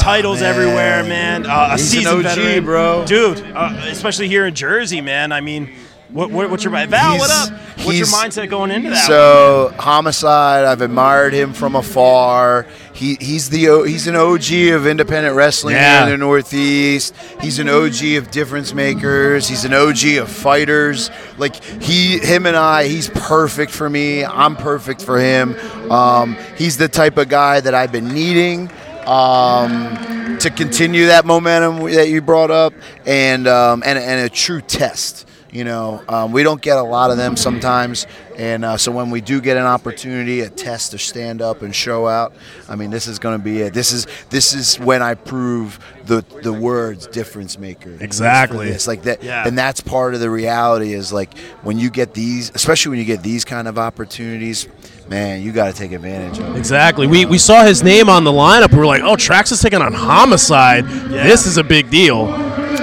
titles 0.00 0.40
everywhere, 0.40 1.02
man. 1.02 1.44
Uh, 1.46 1.70
a 1.70 1.72
He's 1.72 1.80
an 1.80 1.86
seasoned 2.02 2.16
OG, 2.18 2.22
veteran, 2.22 2.64
bro. 2.64 3.04
dude. 3.06 3.44
Uh, 3.54 3.72
especially 3.88 4.28
here 4.28 4.46
in 4.46 4.54
Jersey, 4.54 5.00
man. 5.00 5.32
I 5.32 5.40
mean, 5.40 5.74
what, 6.10 6.30
what, 6.30 6.48
what's 6.48 6.62
your 6.62 6.70
Val? 6.72 7.18
What 7.18 7.30
up? 7.32 7.50
What's 7.84 7.98
your 7.98 8.06
mindset 8.06 8.48
going 8.48 8.70
into 8.70 8.90
that? 8.90 8.94
one? 8.96 9.06
So 9.06 9.74
homicide, 9.78 10.64
I've 10.64 10.80
admired 10.80 11.32
him 11.34 11.52
from 11.52 11.74
afar. 11.74 12.66
He 12.96 13.16
he's 13.20 13.50
the 13.50 13.84
he's 13.86 14.06
an 14.06 14.16
OG 14.16 14.50
of 14.74 14.86
independent 14.86 15.36
wrestling 15.36 15.74
Yeah. 15.76 16.04
in 16.04 16.10
the 16.10 16.16
Northeast. 16.16 17.14
He's 17.40 17.58
an 17.58 17.68
OG 17.68 18.16
of 18.16 18.30
difference 18.30 18.72
makers. 18.72 19.46
He's 19.46 19.64
an 19.66 19.74
OG 19.74 20.16
of 20.18 20.30
fighters. 20.30 21.10
Like 21.36 21.62
he, 21.62 22.18
him 22.18 22.46
and 22.46 22.56
I, 22.56 22.88
he's 22.88 23.10
perfect 23.10 23.70
for 23.70 23.88
me. 23.90 24.24
I'm 24.24 24.56
perfect 24.56 25.02
for 25.02 25.18
him. 25.18 25.54
Um, 25.90 26.36
he's 26.56 26.78
the 26.78 26.88
type 26.88 27.18
of 27.18 27.28
guy 27.28 27.60
that 27.60 27.74
I've 27.74 27.92
been 27.92 28.08
needing. 28.08 28.70
Um, 29.06 30.38
to 30.38 30.50
continue 30.50 31.06
that 31.06 31.24
momentum 31.24 31.84
that 31.92 32.08
you 32.08 32.20
brought 32.20 32.50
up, 32.50 32.74
and 33.06 33.46
um, 33.46 33.82
and, 33.86 33.98
and 33.98 34.20
a 34.26 34.28
true 34.28 34.60
test. 34.60 35.28
You 35.56 35.64
know, 35.64 36.04
um, 36.08 36.32
we 36.32 36.42
don't 36.42 36.60
get 36.60 36.76
a 36.76 36.82
lot 36.82 37.10
of 37.10 37.16
them 37.16 37.34
sometimes, 37.34 38.06
and 38.36 38.62
uh, 38.62 38.76
so 38.76 38.92
when 38.92 39.08
we 39.10 39.22
do 39.22 39.40
get 39.40 39.56
an 39.56 39.62
opportunity, 39.62 40.40
a 40.42 40.50
test 40.50 40.90
to 40.90 40.98
stand 40.98 41.40
up 41.40 41.62
and 41.62 41.74
show 41.74 42.06
out, 42.06 42.34
I 42.68 42.76
mean, 42.76 42.90
this 42.90 43.06
is 43.06 43.18
going 43.18 43.38
to 43.38 43.42
be 43.42 43.62
it. 43.62 43.72
This 43.72 43.90
is 43.90 44.06
this 44.28 44.52
is 44.52 44.78
when 44.78 45.00
I 45.02 45.14
prove 45.14 45.78
the 46.04 46.22
the 46.42 46.52
words 46.52 47.06
difference 47.06 47.58
maker. 47.58 47.96
Exactly. 48.00 48.68
It's 48.68 48.86
like 48.86 49.04
that, 49.04 49.22
Yeah. 49.22 49.46
and 49.48 49.56
that's 49.56 49.80
part 49.80 50.12
of 50.12 50.20
the 50.20 50.28
reality. 50.28 50.92
Is 50.92 51.10
like 51.10 51.38
when 51.62 51.78
you 51.78 51.88
get 51.88 52.12
these, 52.12 52.50
especially 52.54 52.90
when 52.90 52.98
you 52.98 53.06
get 53.06 53.22
these 53.22 53.46
kind 53.46 53.66
of 53.66 53.78
opportunities, 53.78 54.68
man, 55.08 55.40
you 55.42 55.52
got 55.52 55.68
to 55.68 55.72
take 55.72 55.92
advantage 55.92 56.38
of. 56.38 56.54
it. 56.54 56.58
Exactly. 56.58 57.06
We, 57.06 57.24
we 57.24 57.38
saw 57.38 57.64
his 57.64 57.82
name 57.82 58.10
on 58.10 58.24
the 58.24 58.32
lineup. 58.32 58.72
We 58.72 58.78
were 58.78 58.86
like, 58.86 59.02
oh, 59.02 59.16
Traxx 59.16 59.52
is 59.52 59.62
taking 59.62 59.80
on 59.80 59.94
Homicide. 59.94 60.84
This 60.86 61.46
is 61.46 61.56
a 61.56 61.64
big 61.64 61.88
deal. 61.90 62.26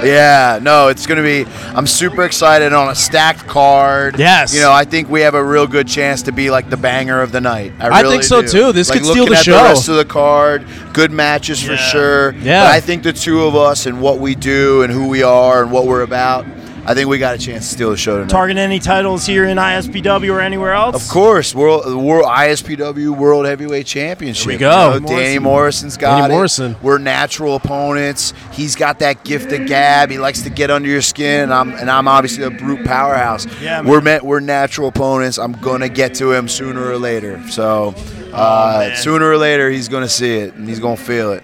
Yeah, 0.14 0.60
no, 0.62 0.90
it's 0.90 1.08
going 1.08 1.18
to 1.18 1.24
be. 1.24 1.50
I'm 1.76 1.88
super 1.88 2.24
excited 2.24 2.74
on 2.74 2.90
a 2.90 2.96
stacked 2.96 3.48
card. 3.48 4.20
Yes. 4.20 4.54
You 4.54 4.62
know, 4.62 4.72
I 4.72 4.86
think 4.86 5.10
we 5.10 5.22
have 5.22 5.34
a 5.34 5.44
real 5.44 5.66
good 5.66 5.88
chance 5.88 6.24
to 6.24 6.32
be 6.32 6.52
like 6.52 6.70
the 6.70 6.78
banger 6.78 7.22
of 7.22 7.32
the 7.32 7.42
night. 7.42 7.74
I, 7.80 7.88
I 7.88 8.02
really 8.02 8.16
think 8.16 8.24
so, 8.24 8.42
do. 8.42 8.48
too. 8.48 8.72
This 8.74 8.90
like, 8.90 9.00
could 9.00 9.08
steal 9.08 9.26
the 9.26 9.36
at 9.36 9.44
show. 9.44 9.58
The 9.58 9.64
rest 9.64 9.90
of 9.90 9.96
the 9.96 10.06
card, 10.06 10.66
good 10.94 11.12
matches 11.12 11.62
for 11.64 11.76
sure. 11.78 12.34
Yeah. 12.36 12.64
But 12.66 12.72
I 12.72 12.80
think 12.80 13.04
the 13.04 13.14
two 13.14 13.44
of 13.44 13.56
us 13.56 13.86
and 13.86 14.02
what 14.02 14.20
we 14.20 14.36
do 14.36 14.84
and 14.84 14.92
who 14.92 15.08
we 15.08 15.24
are 15.24 15.64
and 15.64 15.72
what 15.72 15.86
we're 15.86 16.04
about, 16.04 16.46
I 16.86 16.94
think 16.94 17.08
we 17.08 17.18
got 17.18 17.36
a 17.36 17.38
chance 17.38 17.70
to 17.70 17.76
steal 17.76 17.92
the 17.92 17.98
show 17.98 18.18
tonight. 18.18 18.30
Target 18.30 18.58
any 18.58 18.78
titles 18.78 19.26
here 19.26 19.46
in 19.46 19.58
ISPW 19.58 20.34
or 20.34 20.42
anywhere 20.42 20.74
else? 20.74 20.96
Of 20.96 21.10
course, 21.10 21.56
world, 21.56 21.86
the 21.86 21.98
world 21.98 22.26
ISPW 22.26 23.18
World 23.18 23.46
Heavyweight 23.46 23.86
Championship. 23.86 24.48
We 24.48 24.58
go. 24.58 24.96
You 24.96 25.00
know, 25.00 25.08
Danny 25.08 25.40
Morrison's 25.40 25.96
got 25.96 26.18
Danny 26.20 26.34
it. 26.34 26.36
Morrison. 26.36 26.76
We're 26.82 26.98
natural 26.98 27.56
opponents. 27.56 28.34
He's 28.52 28.76
got 28.76 29.00
that 29.00 29.24
gift 29.24 29.54
of 29.54 29.66
gab. 29.66 30.10
He 30.10 30.20
likes 30.20 30.42
to 30.42 30.50
get 30.50 30.70
under 30.72 30.90
your 30.90 31.02
skin, 31.02 31.44
and 31.44 31.54
I'm 31.54 31.72
and 31.72 31.90
I'm 31.90 32.08
obviously 32.10 32.44
a 32.44 32.52
brute 32.52 32.86
powerhouse. 32.86 33.46
Yeah, 33.62 33.82
man. 33.82 33.90
we're 33.90 34.02
met. 34.02 34.24
We're 34.24 34.42
natural 34.42 34.90
opponents. 34.90 35.38
I'm 35.40 35.54
gonna 35.54 35.90
get 35.90 36.16
to 36.16 36.34
him 36.34 36.50
sooner 36.50 36.84
or 36.86 36.98
later. 36.98 37.42
So, 37.50 37.96
uh, 38.34 38.90
Oh, 38.92 38.96
sooner 38.96 39.30
or 39.30 39.38
later, 39.38 39.70
he's 39.70 39.88
gonna 39.88 40.10
see 40.10 40.36
it 40.36 40.54
and 40.56 40.68
he's 40.68 40.80
gonna 40.80 40.98
feel 40.98 41.32
it. 41.32 41.44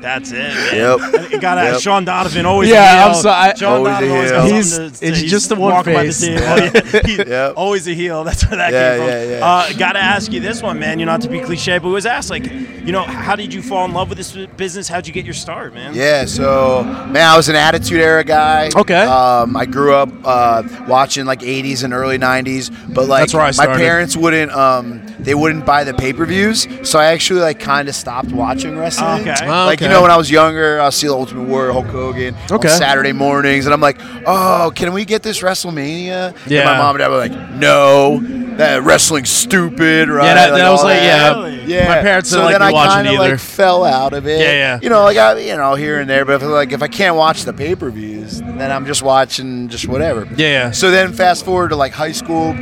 That's 0.00 0.32
it. 0.32 0.36
Man. 0.38 0.76
Yep. 0.76 1.30
You 1.32 1.40
gotta 1.40 1.62
Yep. 1.62 1.74
ask 1.74 1.82
Sean 1.82 2.04
Donovan 2.04 2.46
always. 2.46 2.68
Yeah, 2.70 3.02
a 3.02 3.06
I'm 3.06 3.12
heel. 3.12 3.22
so- 3.22 3.30
I- 3.30 3.54
Sean 3.54 3.72
Always 3.72 3.90
a 3.96 4.00
Donovan 4.00 4.10
always 4.16 4.30
heel. 4.30 4.40
got 4.40 4.50
He's- 4.50 4.76
to- 4.76 4.84
it's 5.06 5.20
he's 5.20 5.30
just 5.30 5.48
the 5.48 5.56
one 5.56 5.72
walking 5.74 5.94
by 5.94 6.04
face. 6.06 6.20
table. 6.20 6.40
Yeah. 6.42 7.00
He's 7.06 7.18
Yep. 7.18 7.52
Always 7.56 7.88
a 7.88 7.92
heel. 7.94 8.24
That's 8.24 8.46
where 8.48 8.56
that 8.56 8.72
Yeah, 8.72 8.90
came 8.96 8.98
from. 9.00 9.08
yeah, 9.08 9.38
yeah. 9.38 9.46
Uh, 9.46 9.72
gotta 9.78 9.98
ask 10.02 10.32
you 10.32 10.40
this 10.40 10.62
one, 10.62 10.78
man. 10.78 10.98
You're 10.98 11.06
not 11.06 11.20
to 11.22 11.28
be 11.28 11.40
cliche, 11.40 11.78
but 11.78 11.88
it 11.88 11.92
was 11.92 12.06
asked 12.06 12.30
like, 12.30 12.44
you 12.50 12.92
know, 12.92 13.02
how 13.02 13.36
did 13.36 13.52
you 13.52 13.62
fall 13.62 13.84
in 13.84 13.92
love 13.92 14.08
with 14.08 14.18
this 14.18 14.32
business? 14.56 14.88
How'd 14.88 15.06
you 15.06 15.12
get 15.12 15.24
your 15.24 15.34
start, 15.34 15.74
man? 15.74 15.92
Yeah, 15.94 16.24
so 16.24 16.82
man, 17.08 17.28
I 17.28 17.36
was 17.36 17.48
an 17.48 17.56
Attitude 17.56 18.00
Era 18.00 18.24
guy. 18.24 18.70
Okay. 18.74 19.02
Um, 19.02 19.56
I 19.56 19.66
grew 19.66 19.94
up 19.94 20.08
uh, 20.24 20.62
watching 20.88 21.26
like 21.26 21.40
'80s 21.40 21.84
and 21.84 21.92
early 21.92 22.18
'90s, 22.18 22.70
but 22.94 23.06
like 23.06 23.22
That's 23.22 23.34
where 23.34 23.42
I 23.42 23.46
my 23.46 23.50
started. 23.52 23.76
parents 23.78 24.16
wouldn't, 24.16 24.50
um, 24.52 25.02
they 25.24 25.34
wouldn't 25.34 25.66
buy 25.66 25.84
the 25.84 25.94
pay-per-views, 25.94 26.66
so 26.88 26.98
I 26.98 27.06
actually 27.06 27.40
like 27.40 27.60
kind 27.60 27.88
of 27.88 27.94
stopped 27.94 28.32
watching 28.32 28.76
wrestling. 28.78 29.20
Okay. 29.28 29.34
Oh, 29.42 29.66
Like 29.66 29.80
you 29.80 29.88
know, 29.88 30.02
when 30.02 30.10
I 30.10 30.16
was 30.16 30.30
younger, 30.30 30.80
I'll 30.80 30.90
see 30.92 31.06
the 31.06 31.12
Ultimate 31.14 31.48
Warrior, 31.48 31.72
Hulk 31.72 31.86
Hogan 31.86 32.34
Okay. 32.50 32.68
on 32.70 32.74
Saturday 32.78 33.12
mornings, 33.12 33.66
and 33.66 33.72
I'm 33.74 33.80
like, 33.80 33.98
oh, 34.26 34.72
can 34.74 34.92
we 34.92 35.04
get 35.04 35.22
this 35.22 35.40
WrestleMania? 35.42 36.34
And 36.42 36.50
Yeah. 36.50 36.64
my 36.64 36.78
mom 36.78 36.96
and 36.96 36.98
dad 37.00 37.08
were 37.08 37.16
like, 37.16 37.32
no, 37.52 38.20
that 38.56 38.82
wrestling's 38.82 39.30
stupid, 39.30 40.08
right? 40.08 40.24
Yeah, 40.26 40.34
that, 40.34 40.50
that 40.56 40.70
was 40.70 40.80
all 40.80 40.86
like, 40.86 41.00
yeah. 41.02 41.28
Really? 41.34 41.64
yeah. 41.64 41.88
My 41.88 42.00
parents 42.02 42.30
so 42.30 42.36
didn't 42.36 42.52
like 42.52 42.58
then 42.60 42.60
me 42.60 42.66
I 42.68 42.72
watching 42.72 43.04
kinda, 43.06 43.22
either. 43.22 43.30
like 43.32 43.40
fell 43.40 43.84
out 43.84 44.12
of 44.12 44.26
it. 44.26 44.40
Yeah, 44.40 44.52
yeah. 44.52 44.78
You 44.82 44.88
know, 44.90 45.02
like 45.04 45.16
I, 45.16 45.38
you 45.38 45.56
know, 45.56 45.74
here 45.74 46.00
and 46.00 46.08
there. 46.10 46.24
But 46.24 46.42
if, 46.42 46.48
like 46.48 46.72
if 46.72 46.82
I 46.82 46.88
can't 46.88 47.16
watch 47.16 47.44
the 47.44 47.52
pay 47.52 47.74
per 47.74 47.90
views, 47.90 48.40
then 48.40 48.70
I'm 48.70 48.86
just 48.86 49.02
watching 49.02 49.68
just 49.68 49.86
whatever. 49.88 50.24
Yeah, 50.36 50.46
yeah. 50.48 50.70
So 50.72 50.90
then 50.90 51.12
fast 51.12 51.44
forward 51.44 51.68
to 51.70 51.76
like 51.76 51.92
high 51.92 52.12
school. 52.12 52.54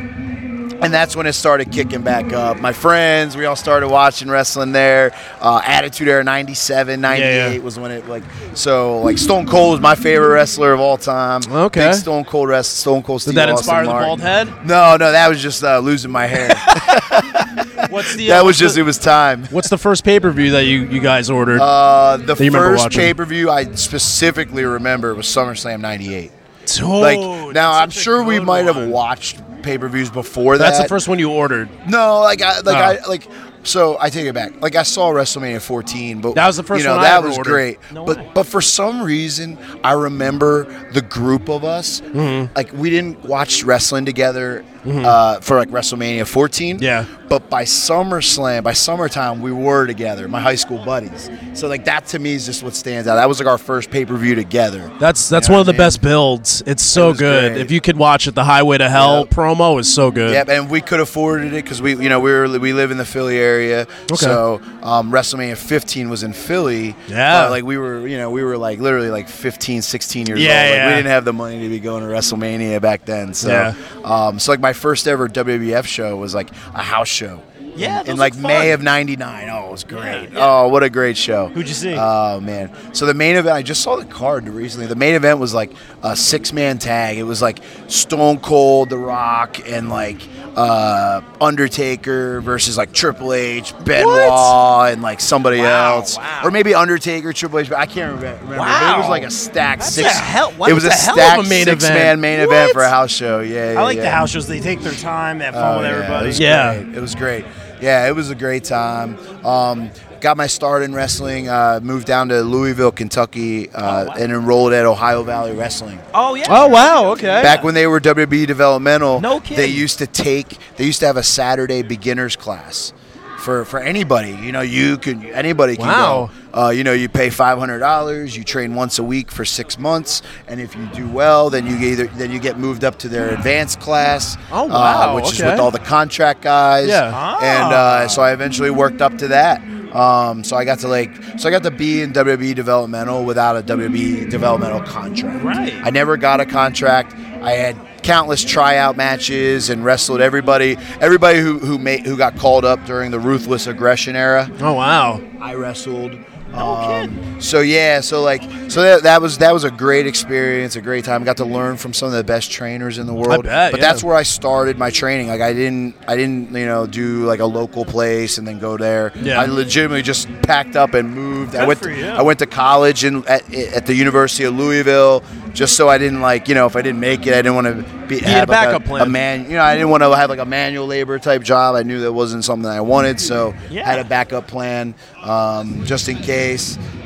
And 0.80 0.94
that's 0.94 1.16
when 1.16 1.26
it 1.26 1.32
started 1.32 1.72
kicking 1.72 2.02
back 2.02 2.32
up. 2.32 2.60
My 2.60 2.72
friends, 2.72 3.36
we 3.36 3.44
all 3.46 3.56
started 3.56 3.88
watching 3.88 4.30
wrestling 4.30 4.70
there. 4.72 5.12
Uh, 5.40 5.60
Attitude 5.64 6.06
Era 6.08 6.22
97, 6.22 7.00
98 7.00 7.24
Yeah, 7.36 7.50
yeah. 7.50 7.58
was 7.58 7.78
when 7.78 7.90
it 7.90 8.08
like 8.08 8.22
so 8.54 9.00
like 9.00 9.18
Stone 9.18 9.46
Cold 9.48 9.72
was 9.72 9.80
my 9.80 9.94
favorite 9.96 10.28
wrestler 10.28 10.72
of 10.72 10.78
all 10.80 10.96
time. 10.96 11.40
Okay. 11.50 11.86
Big 11.88 11.94
Stone 11.94 12.24
Cold 12.26 12.48
wrestler, 12.48 12.76
Stone 12.92 13.02
Cold 13.02 13.22
Steve 13.22 13.34
Did 13.34 13.40
that 13.40 13.48
Austin 13.50 13.64
inspire 13.64 13.84
the 13.86 13.90
Martin. 13.90 14.08
bald 14.08 14.20
head? 14.20 14.46
No, 14.66 14.96
no, 14.96 15.10
that 15.12 15.28
was 15.28 15.42
just 15.42 15.64
uh, 15.64 15.78
losing 15.80 16.10
my 16.12 16.26
hair. 16.26 16.48
What's 17.90 18.14
the, 18.16 18.30
uh, 18.30 18.34
that 18.36 18.44
was 18.44 18.56
just 18.58 18.74
the- 18.76 18.82
it 18.82 18.84
was 18.84 18.98
time. 18.98 19.46
What's 19.46 19.68
the 19.70 19.78
first 19.78 20.04
pay 20.04 20.20
per 20.20 20.30
view 20.30 20.52
that 20.52 20.64
you, 20.66 20.84
you 20.86 21.00
guys 21.00 21.28
ordered? 21.30 21.60
Uh, 21.60 22.18
the 22.18 22.36
first 22.36 22.90
pay 22.90 23.14
per 23.14 23.24
view 23.24 23.50
I 23.50 23.64
specifically 23.74 24.64
remember 24.64 25.14
was 25.14 25.26
SummerSlam 25.26 25.80
'98. 25.80 26.30
Dude, 26.66 26.84
Like 26.84 27.18
now, 27.54 27.72
I'm 27.72 27.90
sure 27.90 28.22
we 28.22 28.40
might 28.40 28.66
have 28.66 28.88
watched 28.88 29.40
pay 29.62 29.78
per 29.78 29.88
views 29.88 30.10
before 30.10 30.58
that. 30.58 30.64
that's 30.70 30.82
the 30.82 30.88
first 30.88 31.08
one 31.08 31.18
you 31.18 31.30
ordered. 31.30 31.68
No, 31.88 32.20
like 32.20 32.42
I 32.42 32.60
like 32.60 32.76
Oh. 33.00 33.04
I 33.04 33.08
like 33.08 33.26
so 33.64 33.98
I 34.00 34.08
take 34.08 34.26
it 34.26 34.32
back. 34.34 34.60
Like 34.62 34.76
I 34.76 34.82
saw 34.84 35.10
WrestleMania 35.10 35.60
14, 35.60 36.20
but 36.20 36.34
That 36.36 36.46
was 36.46 36.56
the 36.56 36.62
first 36.62 36.80
you 36.82 36.86
know 36.88 36.96
one 36.96 37.04
I 37.04 37.08
that 37.08 37.18
ever 37.18 37.28
was 37.28 37.38
ordered. 37.38 37.50
great. 37.50 37.78
No 37.92 38.04
but 38.04 38.16
way. 38.18 38.30
but 38.34 38.46
for 38.46 38.60
some 38.60 39.02
reason 39.02 39.58
I 39.84 39.92
remember 39.92 40.64
the 40.92 41.02
group 41.02 41.48
of 41.48 41.64
us. 41.64 42.00
Mm-hmm. 42.00 42.54
Like 42.54 42.72
we 42.72 42.88
didn't 42.90 43.24
watch 43.24 43.64
wrestling 43.64 44.04
together 44.06 44.64
uh, 44.86 45.40
for 45.40 45.56
like 45.56 45.68
WrestleMania 45.70 46.26
14. 46.26 46.78
Yeah. 46.80 47.04
But 47.28 47.50
by 47.50 47.64
SummerSlam, 47.64 48.62
by 48.64 48.72
summertime, 48.72 49.42
we 49.42 49.52
were 49.52 49.86
together, 49.86 50.28
my 50.28 50.40
high 50.40 50.54
school 50.54 50.82
buddies. 50.84 51.28
So 51.52 51.68
like 51.68 51.84
that 51.84 52.06
to 52.06 52.18
me 52.18 52.32
is 52.32 52.46
just 52.46 52.62
what 52.62 52.74
stands 52.74 53.06
out. 53.06 53.16
That 53.16 53.28
was 53.28 53.38
like 53.38 53.48
our 53.48 53.58
first 53.58 53.90
pay 53.90 54.06
per 54.06 54.16
view 54.16 54.34
together. 54.34 54.90
That's 54.98 55.28
that's 55.28 55.48
You 55.48 55.52
know 55.52 55.56
one 55.56 55.60
of 55.60 55.66
the 55.66 55.72
mean? 55.74 55.78
best 55.78 56.00
builds. 56.00 56.62
It's 56.66 56.82
so 56.82 57.08
was 57.10 57.18
good. 57.18 57.52
great. 57.52 57.60
If 57.60 57.70
you 57.70 57.80
could 57.82 57.96
watch 57.98 58.26
it, 58.26 58.34
the 58.34 58.44
Highway 58.44 58.78
to 58.78 58.88
Hell 58.88 59.20
Yep. 59.20 59.30
promo 59.30 59.78
is 59.78 59.92
so 59.92 60.10
good. 60.10 60.30
Yep, 60.32 60.48
and 60.48 60.70
we 60.70 60.80
could 60.80 61.00
afford 61.00 61.42
it 61.44 61.50
because 61.52 61.82
we, 61.82 61.96
you 61.96 62.08
know, 62.08 62.20
we 62.20 62.30
were 62.30 62.48
we 62.58 62.72
live 62.72 62.90
in 62.90 62.96
the 62.98 63.04
Philly 63.04 63.38
area. 63.38 63.82
Okay. 64.10 64.16
So 64.16 64.60
um, 64.82 65.10
WrestleMania 65.12 65.56
15 65.58 66.08
was 66.08 66.22
in 66.22 66.32
Philly. 66.32 66.94
Yeah. 67.08 67.42
but, 67.44 67.50
like 67.50 67.64
we 67.64 67.76
were, 67.76 68.06
you 68.06 68.16
know, 68.16 68.30
we 68.30 68.42
were 68.42 68.56
like 68.56 68.78
literally 68.78 69.10
like 69.10 69.28
15, 69.28 69.82
16 69.82 70.26
years 70.26 70.40
Yeah, 70.40 70.48
old. 70.48 70.56
Like, 70.70 70.74
yeah. 70.76 70.86
We 70.88 70.94
didn't 70.94 71.10
have 71.10 71.24
the 71.26 71.32
money 71.34 71.60
to 71.62 71.68
be 71.68 71.80
going 71.80 72.02
to 72.02 72.08
WrestleMania 72.08 72.80
back 72.80 73.04
then. 73.04 73.34
So, 73.34 73.48
Yeah. 73.50 73.74
um, 74.04 74.38
so 74.38 74.52
like 74.52 74.60
my 74.60 74.67
first 74.72 75.06
ever 75.06 75.28
WWF 75.28 75.84
show 75.86 76.16
was 76.16 76.34
like 76.34 76.50
a 76.74 76.82
house 76.82 77.08
show. 77.08 77.42
Yeah, 77.78 78.00
in 78.00 78.06
those 78.06 78.18
like 78.18 78.36
May 78.36 78.72
of 78.72 78.82
'99. 78.82 79.48
Oh, 79.50 79.68
it 79.68 79.70
was 79.72 79.84
great. 79.84 80.30
yeah. 80.32 80.38
Oh, 80.38 80.68
what 80.68 80.82
a 80.82 80.90
great 80.90 81.16
show. 81.16 81.48
Who'd 81.48 81.68
you 81.68 81.74
see? 81.74 81.94
Oh 81.96 82.40
man. 82.40 82.70
So 82.94 83.06
the 83.06 83.14
main 83.14 83.36
event, 83.36 83.54
I 83.56 83.62
just 83.62 83.82
saw 83.82 83.96
the 83.96 84.04
card 84.04 84.48
recently. 84.48 84.86
The 84.86 84.96
main 84.96 85.14
event 85.14 85.38
was 85.38 85.54
like 85.54 85.72
a 86.02 86.16
six 86.16 86.52
man 86.52 86.78
tag. 86.78 87.16
It 87.18 87.22
was 87.24 87.40
like 87.42 87.60
Stone 87.86 88.40
Cold, 88.40 88.90
The 88.90 88.98
Rock, 88.98 89.60
and 89.68 89.88
like 89.88 90.20
uh, 90.56 91.20
Undertaker 91.40 92.40
versus 92.40 92.76
like 92.76 92.92
Triple 92.92 93.32
H, 93.32 93.72
Benoit, 93.84 94.92
and 94.92 95.02
like 95.02 95.20
somebody 95.20 95.58
Wow, 95.58 95.96
else, 95.98 96.16
wow. 96.16 96.40
or 96.44 96.50
maybe 96.50 96.74
Undertaker, 96.74 97.32
Triple 97.32 97.60
H. 97.60 97.68
But 97.68 97.78
I 97.78 97.86
can't 97.86 98.14
remember. 98.16 98.40
remember. 98.42 98.56
But 98.64 98.94
it 98.94 98.98
was 98.98 99.08
like 99.08 99.22
a 99.22 99.30
stacked 99.30 99.80
That's 99.82 99.94
six. 99.94 100.08
a 100.08 100.12
hell- 100.18 100.52
what 100.52 100.70
it 100.70 100.74
was 100.74 100.82
the 100.84 100.90
a 100.90 100.92
hell 100.92 101.12
of 101.14 101.18
a 101.18 101.22
stacked 101.44 101.48
main 101.48 101.64
six 101.64 101.84
event. 101.84 101.94
man 101.98 102.20
main 102.20 102.40
event 102.40 102.72
for 102.72 102.82
a 102.82 102.88
house 102.90 103.10
show. 103.10 103.40
Yeah, 103.40 103.72
yeah 103.74 103.80
I 103.80 103.82
like 103.82 103.96
yeah. 103.96 104.02
the 104.04 104.10
house 104.10 104.30
shows. 104.30 104.46
They 104.48 104.60
take 104.60 104.80
their 104.80 104.92
time. 104.92 105.38
They 105.38 105.44
have 105.44 105.54
fun 105.54 105.74
Oh, 105.76 105.78
with 105.78 105.86
yeah, 105.86 105.92
everybody. 105.94 106.24
It 106.24 106.28
was 106.28 106.40
Yeah. 106.40 106.74
great. 106.82 106.96
It 106.96 107.00
was 107.00 107.14
great. 107.14 107.44
Yeah, 107.80 108.08
it 108.08 108.14
was 108.14 108.30
a 108.30 108.34
great 108.34 108.64
time. 108.64 109.18
Um, 109.44 109.90
got 110.20 110.36
my 110.36 110.46
start 110.48 110.82
in 110.82 110.94
wrestling. 110.94 111.48
Uh, 111.48 111.80
moved 111.82 112.06
down 112.06 112.28
to 112.30 112.40
Louisville, 112.42 112.90
Kentucky, 112.92 113.70
uh, 113.70 114.04
Oh, 114.04 114.06
wow. 114.08 114.14
and 114.18 114.32
enrolled 114.32 114.72
at 114.72 114.84
Ohio 114.84 115.22
Valley 115.22 115.52
Wrestling. 115.54 115.98
Oh 116.12 116.34
yeah. 116.34 116.46
Oh 116.48 116.68
wow, 116.68 117.12
okay. 117.12 117.42
Back 117.42 117.62
when 117.62 117.74
they 117.74 117.86
were 117.86 118.00
WB 118.00 118.46
developmental, 118.46 119.20
No 119.20 119.40
kidding. 119.40 119.56
they 119.58 119.66
used 119.68 119.98
to 119.98 120.06
take. 120.06 120.58
They 120.76 120.84
used 120.86 121.00
to 121.00 121.06
have 121.06 121.16
a 121.16 121.22
Saturday 121.22 121.82
beginners 121.82 122.34
class. 122.36 122.92
For, 123.38 123.64
for 123.64 123.78
anybody, 123.78 124.32
you 124.32 124.50
know, 124.52 124.60
you 124.62 124.98
can 124.98 125.24
anybody 125.26 125.76
can 125.76 125.86
Wow. 125.86 126.30
go. 126.52 126.60
Uh, 126.60 126.68
you 126.70 126.82
know, 126.82 126.92
you 126.92 127.08
pay 127.08 127.30
five 127.30 127.58
hundred 127.58 127.78
dollars. 127.78 128.36
You 128.36 128.42
train 128.44 128.74
once 128.74 128.98
a 128.98 129.04
week 129.04 129.30
for 129.30 129.44
six 129.44 129.78
months, 129.78 130.22
and 130.48 130.60
if 130.60 130.74
you 130.74 130.86
do 130.92 131.08
well, 131.08 131.48
then 131.48 131.64
you 131.66 131.78
get 131.78 131.92
either 131.92 132.06
then 132.08 132.30
you 132.32 132.40
get 132.40 132.58
moved 132.58 132.82
up 132.84 132.98
to 132.98 133.08
their 133.08 133.30
advanced 133.30 133.78
class. 133.80 134.36
Oh, 134.50 134.64
uh, 134.64 134.68
wow, 134.68 135.14
which 135.14 135.32
is 135.32 135.40
with 135.42 135.60
all 135.60 135.70
the 135.70 135.78
contract 135.78 136.42
guys. 136.42 136.88
Yeah. 136.88 137.06
And 137.40 137.72
Ah. 137.72 137.76
uh, 138.04 138.08
so 138.08 138.22
I 138.22 138.32
eventually 138.32 138.70
worked 138.70 139.00
up 139.00 139.16
to 139.18 139.28
that. 139.28 139.62
Um, 139.94 140.44
so 140.44 140.54
I 140.56 140.64
got 140.66 140.80
to 140.80 140.88
like, 140.88 141.10
so 141.38 141.48
I 141.48 141.50
got 141.52 141.62
to 141.62 141.70
be 141.70 142.02
in 142.02 142.12
WWE 142.12 142.54
developmental 142.54 143.24
without 143.24 143.56
a 143.56 143.62
WWE 143.62 144.28
developmental 144.28 144.82
contract. 144.82 145.42
Right. 145.44 145.72
I 145.82 145.88
never 145.90 146.16
got 146.18 146.40
a 146.40 146.44
contract. 146.46 147.14
I 147.40 147.52
had 147.52 147.76
countless 148.08 148.42
tryout 148.42 148.96
matches 148.96 149.68
and 149.68 149.84
wrestled 149.84 150.22
everybody. 150.22 150.78
Everybody 150.98 151.40
who 151.40 151.58
who 151.58 151.76
made 151.76 152.06
who 152.06 152.16
got 152.16 152.38
called 152.38 152.64
up 152.64 152.82
during 152.86 153.10
the 153.10 153.20
ruthless 153.20 153.66
aggression 153.66 154.16
era. 154.16 154.50
Oh 154.62 154.72
wow. 154.72 155.20
I 155.42 155.52
wrestled. 155.52 156.18
Um, 156.52 157.40
so 157.40 157.60
yeah, 157.60 158.00
so 158.00 158.22
like, 158.22 158.42
so 158.70 158.82
that, 158.82 159.02
that 159.04 159.22
was 159.22 159.38
that 159.38 159.52
was 159.52 159.64
a 159.64 159.70
great 159.70 160.06
experience, 160.06 160.76
a 160.76 160.80
great 160.80 161.04
time. 161.04 161.22
I 161.22 161.24
got 161.24 161.36
to 161.36 161.44
learn 161.44 161.76
from 161.76 161.92
some 161.92 162.06
of 162.06 162.14
the 162.14 162.24
best 162.24 162.50
trainers 162.50 162.98
in 162.98 163.06
the 163.06 163.14
world. 163.14 163.44
bet, 163.44 163.70
but 163.70 163.80
yeah. 163.80 163.86
that's 163.86 164.02
where 164.02 164.16
I 164.16 164.22
started 164.24 164.78
my 164.78 164.90
training. 164.90 165.28
Like 165.28 165.40
I 165.40 165.52
didn't, 165.52 165.94
I 166.08 166.16
didn't, 166.16 166.52
you 166.52 166.66
know, 166.66 166.86
do 166.86 167.24
like 167.26 167.40
a 167.40 167.46
local 167.46 167.84
place 167.84 168.38
and 168.38 168.48
then 168.48 168.58
go 168.58 168.76
there. 168.76 169.12
Yeah. 169.14 169.40
I 169.40 169.44
legitimately 169.46 170.02
just 170.02 170.26
packed 170.42 170.74
up 170.74 170.94
and 170.94 171.14
moved. 171.14 171.54
I 171.54 171.66
went. 171.66 171.84
I 171.86 172.22
went 172.22 172.38
to 172.40 172.46
college 172.46 173.04
in 173.04 173.26
at, 173.28 173.52
at 173.54 173.86
the 173.86 173.94
University 173.94 174.44
of 174.44 174.54
Louisville, 174.54 175.22
just 175.52 175.76
so 175.76 175.88
I 175.88 175.98
didn't 175.98 176.22
like, 176.22 176.48
you 176.48 176.54
know, 176.54 176.66
if 176.66 176.76
I 176.76 176.82
didn't 176.82 177.00
make 177.00 177.26
it, 177.26 177.34
I 177.34 177.42
didn't 177.42 177.54
want 177.54 177.66
to 177.66 178.06
be 178.06 178.18
had 178.18 178.26
a 178.26 178.30
have, 178.30 178.48
like, 178.48 178.58
backup 178.66 178.84
plan. 178.84 179.02
A 179.02 179.08
man, 179.08 179.44
you 179.44 179.56
know, 179.56 179.62
I 179.62 179.74
didn't 179.74 179.90
want 179.90 180.02
to 180.02 180.16
have 180.16 180.30
like 180.30 180.38
a 180.38 180.46
manual 180.46 180.86
labor 180.86 181.18
type 181.18 181.42
job. 181.42 181.76
I 181.76 181.82
knew 181.82 182.00
that 182.00 182.12
wasn't 182.12 182.44
something 182.44 182.68
I 182.68 182.80
wanted, 182.80 183.20
so 183.20 183.54
Yeah. 183.70 183.84
had 183.84 183.98
a 183.98 184.04
backup 184.04 184.48
plan 184.48 184.94
um, 185.22 185.84
just 185.84 186.08
in 186.08 186.16
case. 186.16 186.37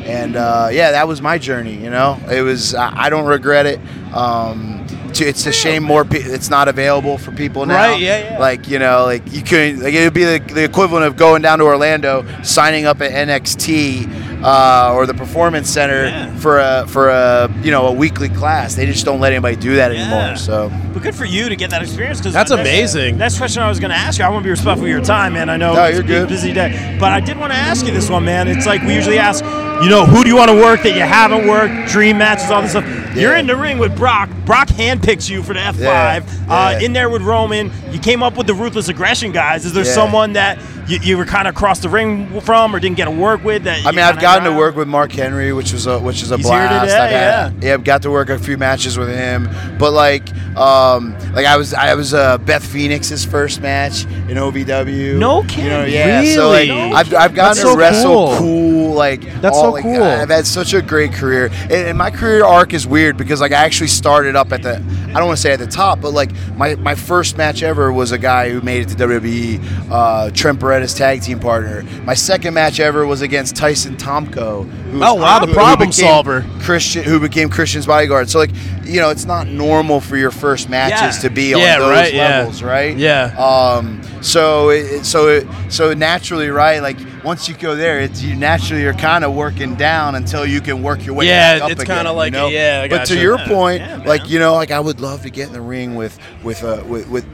And 0.04 0.36
uh, 0.36 0.68
yeah, 0.72 0.92
that 0.92 1.06
was 1.06 1.22
my 1.22 1.38
journey. 1.38 1.74
You 1.74 1.90
know, 1.90 2.18
it 2.30 2.42
was. 2.42 2.74
I, 2.74 3.04
I 3.04 3.10
don't 3.10 3.26
regret 3.26 3.66
it. 3.66 3.80
Um, 4.12 4.84
to, 5.14 5.24
it's 5.24 5.46
a 5.46 5.52
shame 5.52 5.82
more. 5.84 6.04
Pe- 6.04 6.18
it's 6.18 6.50
not 6.50 6.68
available 6.68 7.18
for 7.18 7.32
people 7.32 7.66
now. 7.66 7.76
Right, 7.76 8.00
yeah, 8.00 8.32
yeah. 8.32 8.38
Like 8.38 8.68
you 8.68 8.78
know, 8.78 9.04
like 9.04 9.32
you 9.32 9.42
couldn't. 9.42 9.80
Like 9.80 9.94
it 9.94 10.04
would 10.04 10.14
be 10.14 10.24
the, 10.24 10.38
the 10.54 10.64
equivalent 10.64 11.06
of 11.06 11.16
going 11.16 11.42
down 11.42 11.58
to 11.58 11.64
Orlando, 11.64 12.26
signing 12.42 12.84
up 12.84 13.00
at 13.00 13.12
NXT 13.12 14.31
uh, 14.42 14.92
or 14.94 15.06
the 15.06 15.14
Performance 15.14 15.70
Center 15.70 16.06
Yeah. 16.06 16.36
for 16.36 16.58
a 16.58 16.84
for 16.88 17.08
a 17.10 17.50
you 17.62 17.70
know 17.70 17.86
a 17.86 17.92
weekly 17.92 18.28
class. 18.28 18.74
They 18.74 18.86
just 18.86 19.04
don't 19.04 19.20
let 19.20 19.32
anybody 19.32 19.56
do 19.56 19.76
that 19.76 19.92
Yeah. 19.94 20.02
anymore. 20.02 20.36
So 20.36 20.70
But 20.92 21.02
good 21.02 21.14
for 21.14 21.24
you 21.24 21.48
to 21.48 21.56
get 21.56 21.70
that 21.70 21.82
experience. 21.82 22.20
Cause 22.20 22.32
That's 22.32 22.50
amazing. 22.50 23.18
Next 23.18 23.38
question 23.38 23.62
I 23.62 23.68
was 23.68 23.78
going 23.80 23.90
to 23.90 23.96
ask 23.96 24.18
you. 24.18 24.24
I 24.24 24.28
want 24.28 24.42
to 24.42 24.46
be 24.46 24.50
respectful 24.50 24.84
of 24.84 24.90
your 24.90 25.00
time, 25.00 25.34
man. 25.34 25.48
I 25.48 25.56
know 25.56 25.74
No, 25.74 25.84
it's 25.84 25.94
you're 25.96 26.04
a 26.04 26.06
good. 26.06 26.28
busy 26.28 26.52
day, 26.52 26.96
but 27.00 27.12
I 27.12 27.20
did 27.20 27.38
want 27.38 27.52
to 27.52 27.58
ask 27.58 27.86
you 27.86 27.92
this 27.92 28.10
one, 28.10 28.24
man. 28.24 28.48
It's 28.48 28.66
like 28.66 28.82
we 28.82 28.94
usually 28.94 29.18
ask, 29.18 29.44
you 29.44 29.88
know, 29.88 30.04
who 30.06 30.22
do 30.22 30.28
you 30.28 30.36
want 30.36 30.50
to 30.50 30.56
work 30.56 30.82
that 30.82 30.94
you 30.94 31.02
haven't 31.02 31.46
worked, 31.48 31.88
dream 31.90 32.18
matches, 32.18 32.50
all 32.50 32.62
this 32.62 32.72
stuff. 32.72 32.84
You're 33.16 33.36
in 33.36 33.46
the 33.46 33.56
ring 33.56 33.78
with 33.78 33.94
Brock. 33.96 34.30
Brock 34.46 34.68
handpicks 34.68 35.28
you 35.28 35.42
for 35.42 35.52
the 35.54 35.60
F5. 35.60 35.78
Yeah, 35.78 36.20
Uh, 36.48 36.70
yeah. 36.78 36.86
in 36.86 36.92
there 36.94 37.08
with 37.10 37.22
Roman, 37.22 37.70
you 37.90 37.98
came 37.98 38.22
up 38.22 38.36
with 38.36 38.46
the 38.46 38.54
ruthless 38.54 38.88
aggression 38.88 39.32
guys. 39.32 39.64
Is 39.66 39.72
there 39.74 39.84
Yeah. 39.84 39.92
someone 39.92 40.32
that 40.34 40.58
you, 40.86 40.98
you 41.02 41.16
were 41.16 41.24
kind 41.24 41.46
of 41.48 41.54
across 41.54 41.78
the 41.80 41.88
ring 41.88 42.40
from 42.40 42.74
or 42.74 42.80
didn't 42.80 42.96
get 42.96 43.04
to 43.06 43.10
work 43.10 43.44
with? 43.44 43.64
That 43.64 43.86
I 43.86 43.90
mean, 43.90 44.00
I've 44.00 44.20
gotten 44.20 44.50
to 44.50 44.56
work 44.58 44.76
with 44.76 44.88
Mark 44.88 45.12
Henry, 45.12 45.52
which 45.52 45.72
was 45.72 45.86
a 45.86 45.98
which 45.98 46.22
is 46.22 46.30
a 46.30 46.36
He's 46.36 46.46
blast. 46.46 46.84
today, 46.90 46.96
I've 46.98 47.10
had, 47.52 47.62
yeah, 47.64 47.74
I've 47.74 47.84
got 47.84 48.02
to 48.02 48.10
work 48.10 48.28
a 48.30 48.38
few 48.38 48.56
matches 48.58 48.98
with 48.98 49.08
him. 49.08 49.48
But 49.78 49.92
like, 49.92 50.28
um, 50.56 51.16
like 51.32 51.46
I 51.46 51.56
was 51.56 51.72
I 51.74 51.94
was 51.94 52.14
uh, 52.14 52.38
Beth 52.38 52.64
Phoenix's 52.66 53.24
first 53.24 53.60
match 53.60 54.04
in 54.04 54.36
OVW. 54.36 55.18
No 55.18 55.42
kidding, 55.44 55.64
You 55.64 55.70
know, 55.70 55.84
yeah. 55.84 56.24
So 56.34 56.48
like, 56.48 56.68
Really? 56.68 56.92
I've, 56.92 57.14
I've 57.14 57.34
gotten 57.34 57.34
That's 57.34 57.60
to 57.60 57.66
so 57.68 57.76
wrestle 57.76 58.28
cool. 58.28 58.38
cool. 58.38 58.94
like 58.94 59.22
That's 59.40 59.56
all, 59.56 59.64
so 59.64 59.70
like, 59.70 59.82
cool. 59.84 60.02
I've 60.02 60.28
had 60.30 60.46
such 60.46 60.74
a 60.74 60.82
great 60.82 61.12
career, 61.12 61.46
and, 61.64 61.72
and 61.72 61.98
my 61.98 62.10
career 62.10 62.44
arc 62.44 62.72
is 62.74 62.86
weird 62.86 63.16
because 63.16 63.40
like 63.40 63.52
I 63.52 63.64
actually 63.64 63.88
started 63.88 64.36
up 64.36 64.52
at 64.52 64.62
the 64.62 64.76
I 65.14 65.18
don't 65.18 65.26
want 65.26 65.36
to 65.36 65.42
say 65.42 65.52
at 65.52 65.58
the 65.58 65.66
top, 65.66 66.00
but 66.00 66.12
like 66.12 66.30
my 66.56 66.74
my 66.76 66.94
first 66.94 67.36
match 67.36 67.62
ever 67.62 67.92
was 67.92 68.12
a 68.12 68.18
guy 68.18 68.48
who 68.50 68.60
made 68.62 68.82
it 68.82 68.88
to 68.88 68.94
WWE, 68.96 69.60
uh, 69.90 70.30
Trent 70.30 70.58
Beretta's 70.58 70.94
tag 70.94 71.22
team 71.22 71.38
partner. 71.38 71.82
My 72.04 72.14
second 72.14 72.54
match 72.54 72.80
ever 72.80 73.06
was 73.06 73.20
against 73.22 73.54
Tyson 73.56 73.96
Tomko. 73.96 74.68
who 74.90 75.02
Oh, 75.04 75.14
wow, 75.14 75.38
the 75.44 75.52
problem 75.52 75.92
solver. 75.92 76.44
Christian, 76.60 77.04
who 77.04 77.20
became 77.20 77.48
Christian's 77.48 77.86
bodyguard. 77.86 78.28
So 78.30 78.38
like, 78.38 78.50
you 78.84 79.00
know, 79.00 79.10
it's 79.10 79.24
not 79.26 79.46
normal 79.48 80.00
for 80.00 80.16
your 80.16 80.30
first 80.30 80.68
matches 80.68 81.16
Yeah. 81.16 81.22
to 81.22 81.30
be 81.30 81.50
Yeah, 81.50 81.56
on 81.74 81.80
those 81.80 81.90
right, 81.90 82.14
yeah. 82.14 82.28
levels, 82.38 82.62
right? 82.62 82.96
Yeah. 82.96 83.34
Um. 83.38 84.00
So 84.22 84.70
it, 84.70 85.04
so 85.04 85.28
it, 85.28 85.46
so 85.68 85.92
naturally, 85.94 86.48
right? 86.48 86.80
Like 86.80 86.96
once 87.24 87.48
you 87.48 87.54
go 87.54 87.74
there, 87.76 88.00
it's 88.00 88.22
you 88.22 88.34
naturally 88.36 88.84
are 88.84 88.92
kind 88.94 89.24
of 89.24 89.34
working 89.34 89.74
down 89.74 90.14
until 90.14 90.44
you 90.44 90.60
can 90.60 90.82
work 90.82 91.04
your 91.06 91.14
way. 91.14 91.26
Yeah, 91.26 91.54
back 91.58 91.62
up 91.64 91.70
it's 91.72 91.84
kinda 91.84 92.10
you 92.10 92.16
like 92.16 92.32
a- 92.32 92.36
know? 92.36 92.48
yeah, 92.48 92.82
I 92.84 92.88
But 92.88 93.06
to 93.06 93.16
your 93.16 93.38
Yeah, 93.38 93.48
point, 93.48 93.80
yeah, 93.82 94.02
like 94.04 94.28
you 94.28 94.38
know, 94.38 94.54
like 94.54 94.70
I 94.70 94.80
would 94.80 95.00
love 95.00 95.22
to 95.22 95.30
get 95.30 95.46
in 95.48 95.52
the 95.52 95.60
ring 95.60 95.94
with 95.94 96.18
with 96.42 96.62
uh 96.64 96.82
with. 96.86 97.08
with 97.08 97.24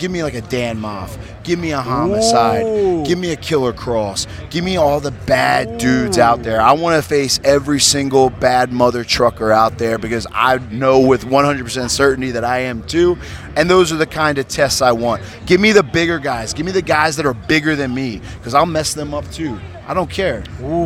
Give 0.00 0.10
me 0.10 0.22
like 0.22 0.32
a 0.32 0.40
Dan 0.40 0.80
Maff. 0.80 1.18
Give 1.44 1.58
me 1.58 1.72
a 1.72 1.80
homicide. 1.82 2.64
Ooh. 2.64 3.04
Give 3.04 3.18
me 3.18 3.32
a 3.32 3.36
Killer 3.36 3.74
Kross. 3.74 4.26
Give 4.48 4.64
me 4.64 4.78
all 4.78 4.98
the 4.98 5.10
bad 5.10 5.76
dudes 5.76 6.16
out 6.16 6.42
there. 6.42 6.58
I 6.58 6.72
want 6.72 6.96
to 6.96 7.06
face 7.06 7.38
every 7.44 7.80
single 7.80 8.30
bad 8.30 8.72
mother 8.72 9.04
trucker 9.04 9.52
out 9.52 9.76
there 9.76 9.98
because 9.98 10.26
I 10.32 10.56
know 10.70 11.00
with 11.00 11.26
100% 11.26 11.90
certainty 11.90 12.30
that 12.30 12.44
I 12.44 12.60
am 12.60 12.82
too. 12.84 13.18
And 13.56 13.68
those 13.68 13.92
are 13.92 13.96
the 13.96 14.06
kind 14.06 14.38
of 14.38 14.48
tests 14.48 14.80
I 14.80 14.92
want. 14.92 15.22
Give 15.44 15.60
me 15.60 15.72
the 15.72 15.82
bigger 15.82 16.18
guys. 16.18 16.54
Give 16.54 16.64
me 16.64 16.72
the 16.72 16.80
guys 16.80 17.16
that 17.16 17.26
are 17.26 17.34
bigger 17.34 17.76
than 17.76 17.94
me 17.94 18.22
because 18.38 18.54
I'll 18.54 18.64
mess 18.64 18.94
them 18.94 19.12
up 19.12 19.30
too. 19.30 19.60
I 19.86 19.92
don't 19.92 20.08
care. 20.08 20.44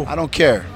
I 0.08 0.16
don't 0.16 0.32
care. 0.32 0.66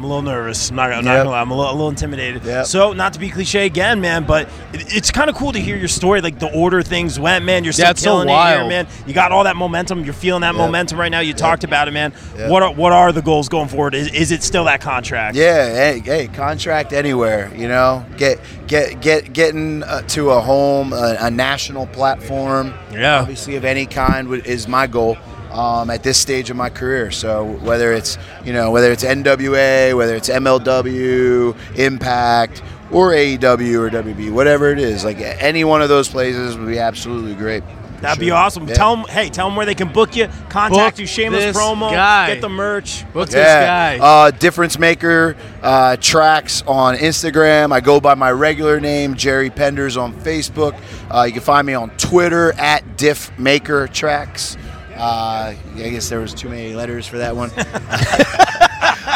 I'm 0.00 0.04
a 0.04 0.08
little 0.08 0.22
nervous. 0.22 0.70
I'm 0.70 0.76
not, 0.76 0.92
I'm 0.94 1.04
not 1.04 1.16
gonna 1.18 1.28
lie. 1.28 1.40
I'm 1.42 1.50
a 1.50 1.54
little, 1.54 1.70
a 1.70 1.74
little 1.74 1.90
intimidated. 1.90 2.42
Yep. 2.42 2.64
So, 2.64 2.94
not 2.94 3.12
to 3.12 3.18
be 3.18 3.28
cliche 3.28 3.66
again, 3.66 4.00
man, 4.00 4.24
but 4.24 4.48
it, 4.72 4.94
it's 4.96 5.10
kind 5.10 5.28
of 5.28 5.36
cool 5.36 5.52
to 5.52 5.58
hear 5.58 5.76
your 5.76 5.88
story, 5.88 6.22
like 6.22 6.38
the 6.38 6.50
order 6.54 6.80
things 6.80 7.20
went, 7.20 7.44
man. 7.44 7.64
You're 7.64 7.74
still 7.74 7.84
Yeah, 7.84 7.90
it's 7.90 8.02
so 8.02 8.20
it 8.22 8.26
here, 8.28 8.66
man. 8.66 8.86
You 9.06 9.12
got 9.12 9.30
all 9.30 9.44
that 9.44 9.56
momentum. 9.56 10.02
You're 10.04 10.14
feeling 10.14 10.40
that 10.40 10.54
Yep. 10.54 10.56
momentum 10.58 10.98
right 10.98 11.10
now. 11.10 11.20
You 11.20 11.34
talked 11.34 11.64
about 11.64 11.86
it, 11.86 11.90
man. 11.90 12.14
Yep. 12.34 12.48
What 12.50 12.62
are, 12.62 12.72
what 12.72 12.92
are 12.92 13.12
the 13.12 13.20
goals 13.20 13.50
going 13.50 13.68
forward? 13.68 13.94
Is, 13.94 14.10
is 14.14 14.32
it 14.32 14.42
still 14.42 14.64
that 14.64 14.80
contract? 14.80 15.36
Yeah, 15.36 15.66
hey, 15.68 15.98
hey, 15.98 16.28
contract 16.28 16.94
anywhere, 16.94 17.52
you 17.54 17.68
know, 17.68 18.02
get 18.16 18.40
get 18.66 19.02
get 19.02 19.34
getting 19.34 19.82
uh, 19.82 20.00
to 20.08 20.30
a 20.30 20.40
home, 20.40 20.94
a, 20.94 21.18
a 21.20 21.30
national 21.30 21.86
platform, 21.88 22.72
Yeah. 22.90 23.20
obviously 23.20 23.56
of 23.56 23.66
any 23.66 23.84
kind 23.84 24.32
is 24.46 24.66
my 24.66 24.86
goal 24.86 25.18
um, 25.50 25.90
at 25.90 26.02
this 26.02 26.18
stage 26.18 26.50
of 26.50 26.56
my 26.56 26.70
career. 26.70 27.10
So 27.10 27.44
whether 27.58 27.92
it's 27.92 28.18
you 28.44 28.52
know 28.52 28.70
whether 28.70 28.90
it's 28.92 29.04
NWA, 29.04 29.96
whether 29.96 30.14
it's 30.14 30.28
MLW, 30.28 31.56
Impact, 31.76 32.62
or 32.90 33.10
AEW 33.10 33.78
or 33.80 33.90
WB, 33.90 34.32
whatever 34.32 34.70
it 34.70 34.78
is, 34.78 35.04
like 35.04 35.18
any 35.18 35.64
one 35.64 35.82
of 35.82 35.88
those 35.88 36.08
places 36.08 36.56
would 36.56 36.68
be 36.68 36.78
absolutely 36.78 37.34
great. 37.34 37.62
That'd 38.00 38.18
be 38.18 38.30
awesome. 38.30 38.66
Yeah. 38.66 38.74
Tell 38.76 38.96
them, 38.96 39.04
hey, 39.10 39.28
tell 39.28 39.46
them 39.46 39.56
where 39.56 39.66
they 39.66 39.74
can 39.74 39.92
book 39.92 40.16
you, 40.16 40.26
contact 40.48 40.96
Book 40.96 41.00
you, 41.00 41.06
shameless 41.06 41.44
this 41.44 41.54
promo, 41.56 41.90
guy. 41.92 42.32
get 42.32 42.40
the 42.40 42.48
merch. 42.48 43.02
What's 43.12 43.34
Yeah, 43.34 43.90
this 43.92 44.00
guy? 44.00 44.06
uh, 44.06 44.30
difference 44.30 44.78
maker 44.78 45.36
uh, 45.62 45.96
Traxx 46.00 46.66
on 46.66 46.96
Instagram. 46.96 47.72
I 47.74 47.80
go 47.80 48.00
by 48.00 48.14
my 48.14 48.30
regular 48.32 48.80
name, 48.80 49.16
Jerry 49.16 49.50
Penders, 49.50 50.00
on 50.00 50.14
Facebook. 50.14 50.80
Uh, 51.10 51.24
you 51.24 51.32
can 51.32 51.42
find 51.42 51.66
me 51.66 51.74
on 51.74 51.90
Twitter 51.98 52.54
at 52.54 52.96
Diff 52.96 53.38
Maker 53.38 53.86
Traxx. 53.86 54.56
Uh, 55.00 55.54
I 55.76 55.88
guess 55.90 56.08
there 56.08 56.20
was 56.20 56.34
too 56.34 56.48
many 56.48 56.74
letters 56.74 57.06
for 57.06 57.18
that 57.18 57.34
one. 57.34 57.50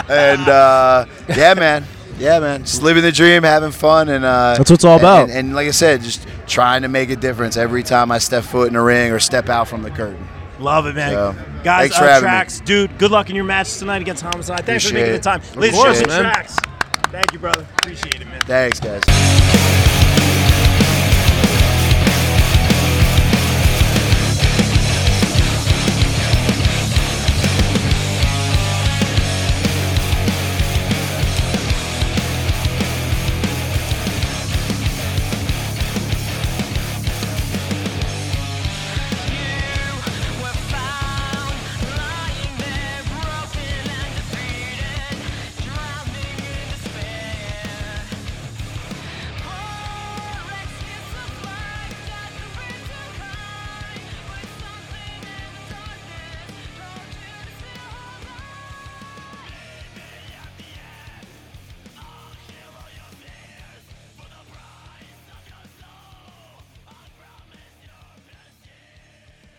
and 0.09 0.49
uh, 0.49 1.07
yeah, 1.29 1.55
man. 1.55 1.85
Yeah, 2.19 2.39
man. 2.39 2.61
Just 2.65 2.83
living 2.83 3.03
the 3.03 3.11
dream, 3.13 3.43
having 3.43 3.73
fun, 3.73 4.09
and 4.09 4.25
uh, 4.25 4.55
That's 4.57 4.71
what 4.71 4.77
it's 4.77 4.85
all 4.85 4.93
and- 4.95 5.01
about. 5.03 5.23
And, 5.31 5.33
and 5.49 5.55
like 5.55 5.67
I 5.69 5.73
said, 5.73 6.01
just 6.03 6.27
trying 6.47 6.83
to 6.83 6.89
make 6.89 7.11
a 7.11 7.17
difference 7.17 7.57
every 7.57 7.83
time 7.83 8.11
I 8.13 8.19
step 8.19 8.45
foot 8.45 8.69
in 8.69 8.75
the 8.75 8.81
ring 8.81 9.11
or 9.13 9.19
step 9.19 9.49
out 9.49 9.67
from 9.69 9.83
the 9.83 9.91
curtain. 9.91 10.27
Love 10.61 10.87
it, 10.87 10.95
man. 10.95 11.11
So, 11.13 11.33
Guys, 11.65 11.81
thanks 11.91 11.97
for 11.99 12.05
uh, 12.05 12.09
having 12.09 12.29
me. 12.31 12.35
Traxx, 12.35 12.65
dude. 12.65 12.97
Good 12.99 13.11
luck 13.11 13.29
in 13.31 13.37
your 13.37 13.45
match 13.45 13.77
tonight 13.79 14.01
against 14.03 14.23
Homicide. 14.23 14.65
Thanks 14.65 14.85
for 14.85 14.91
Appreciate 14.91 15.13
making 15.13 15.13
the 15.15 15.19
time, 15.51 15.61
ladies 15.61 15.77
and 15.77 15.85
course, 15.85 15.99
gentlemen. 16.01 16.23
man. 16.23 16.35
Traxx. 16.35 17.11
Thank 17.11 17.33
you, 17.33 17.39
brother. 17.41 17.67
Appreciate 17.81 18.21
it, 18.21 18.27
man. 18.27 18.41
Thanks, 18.43 18.79
guys. 18.81 19.84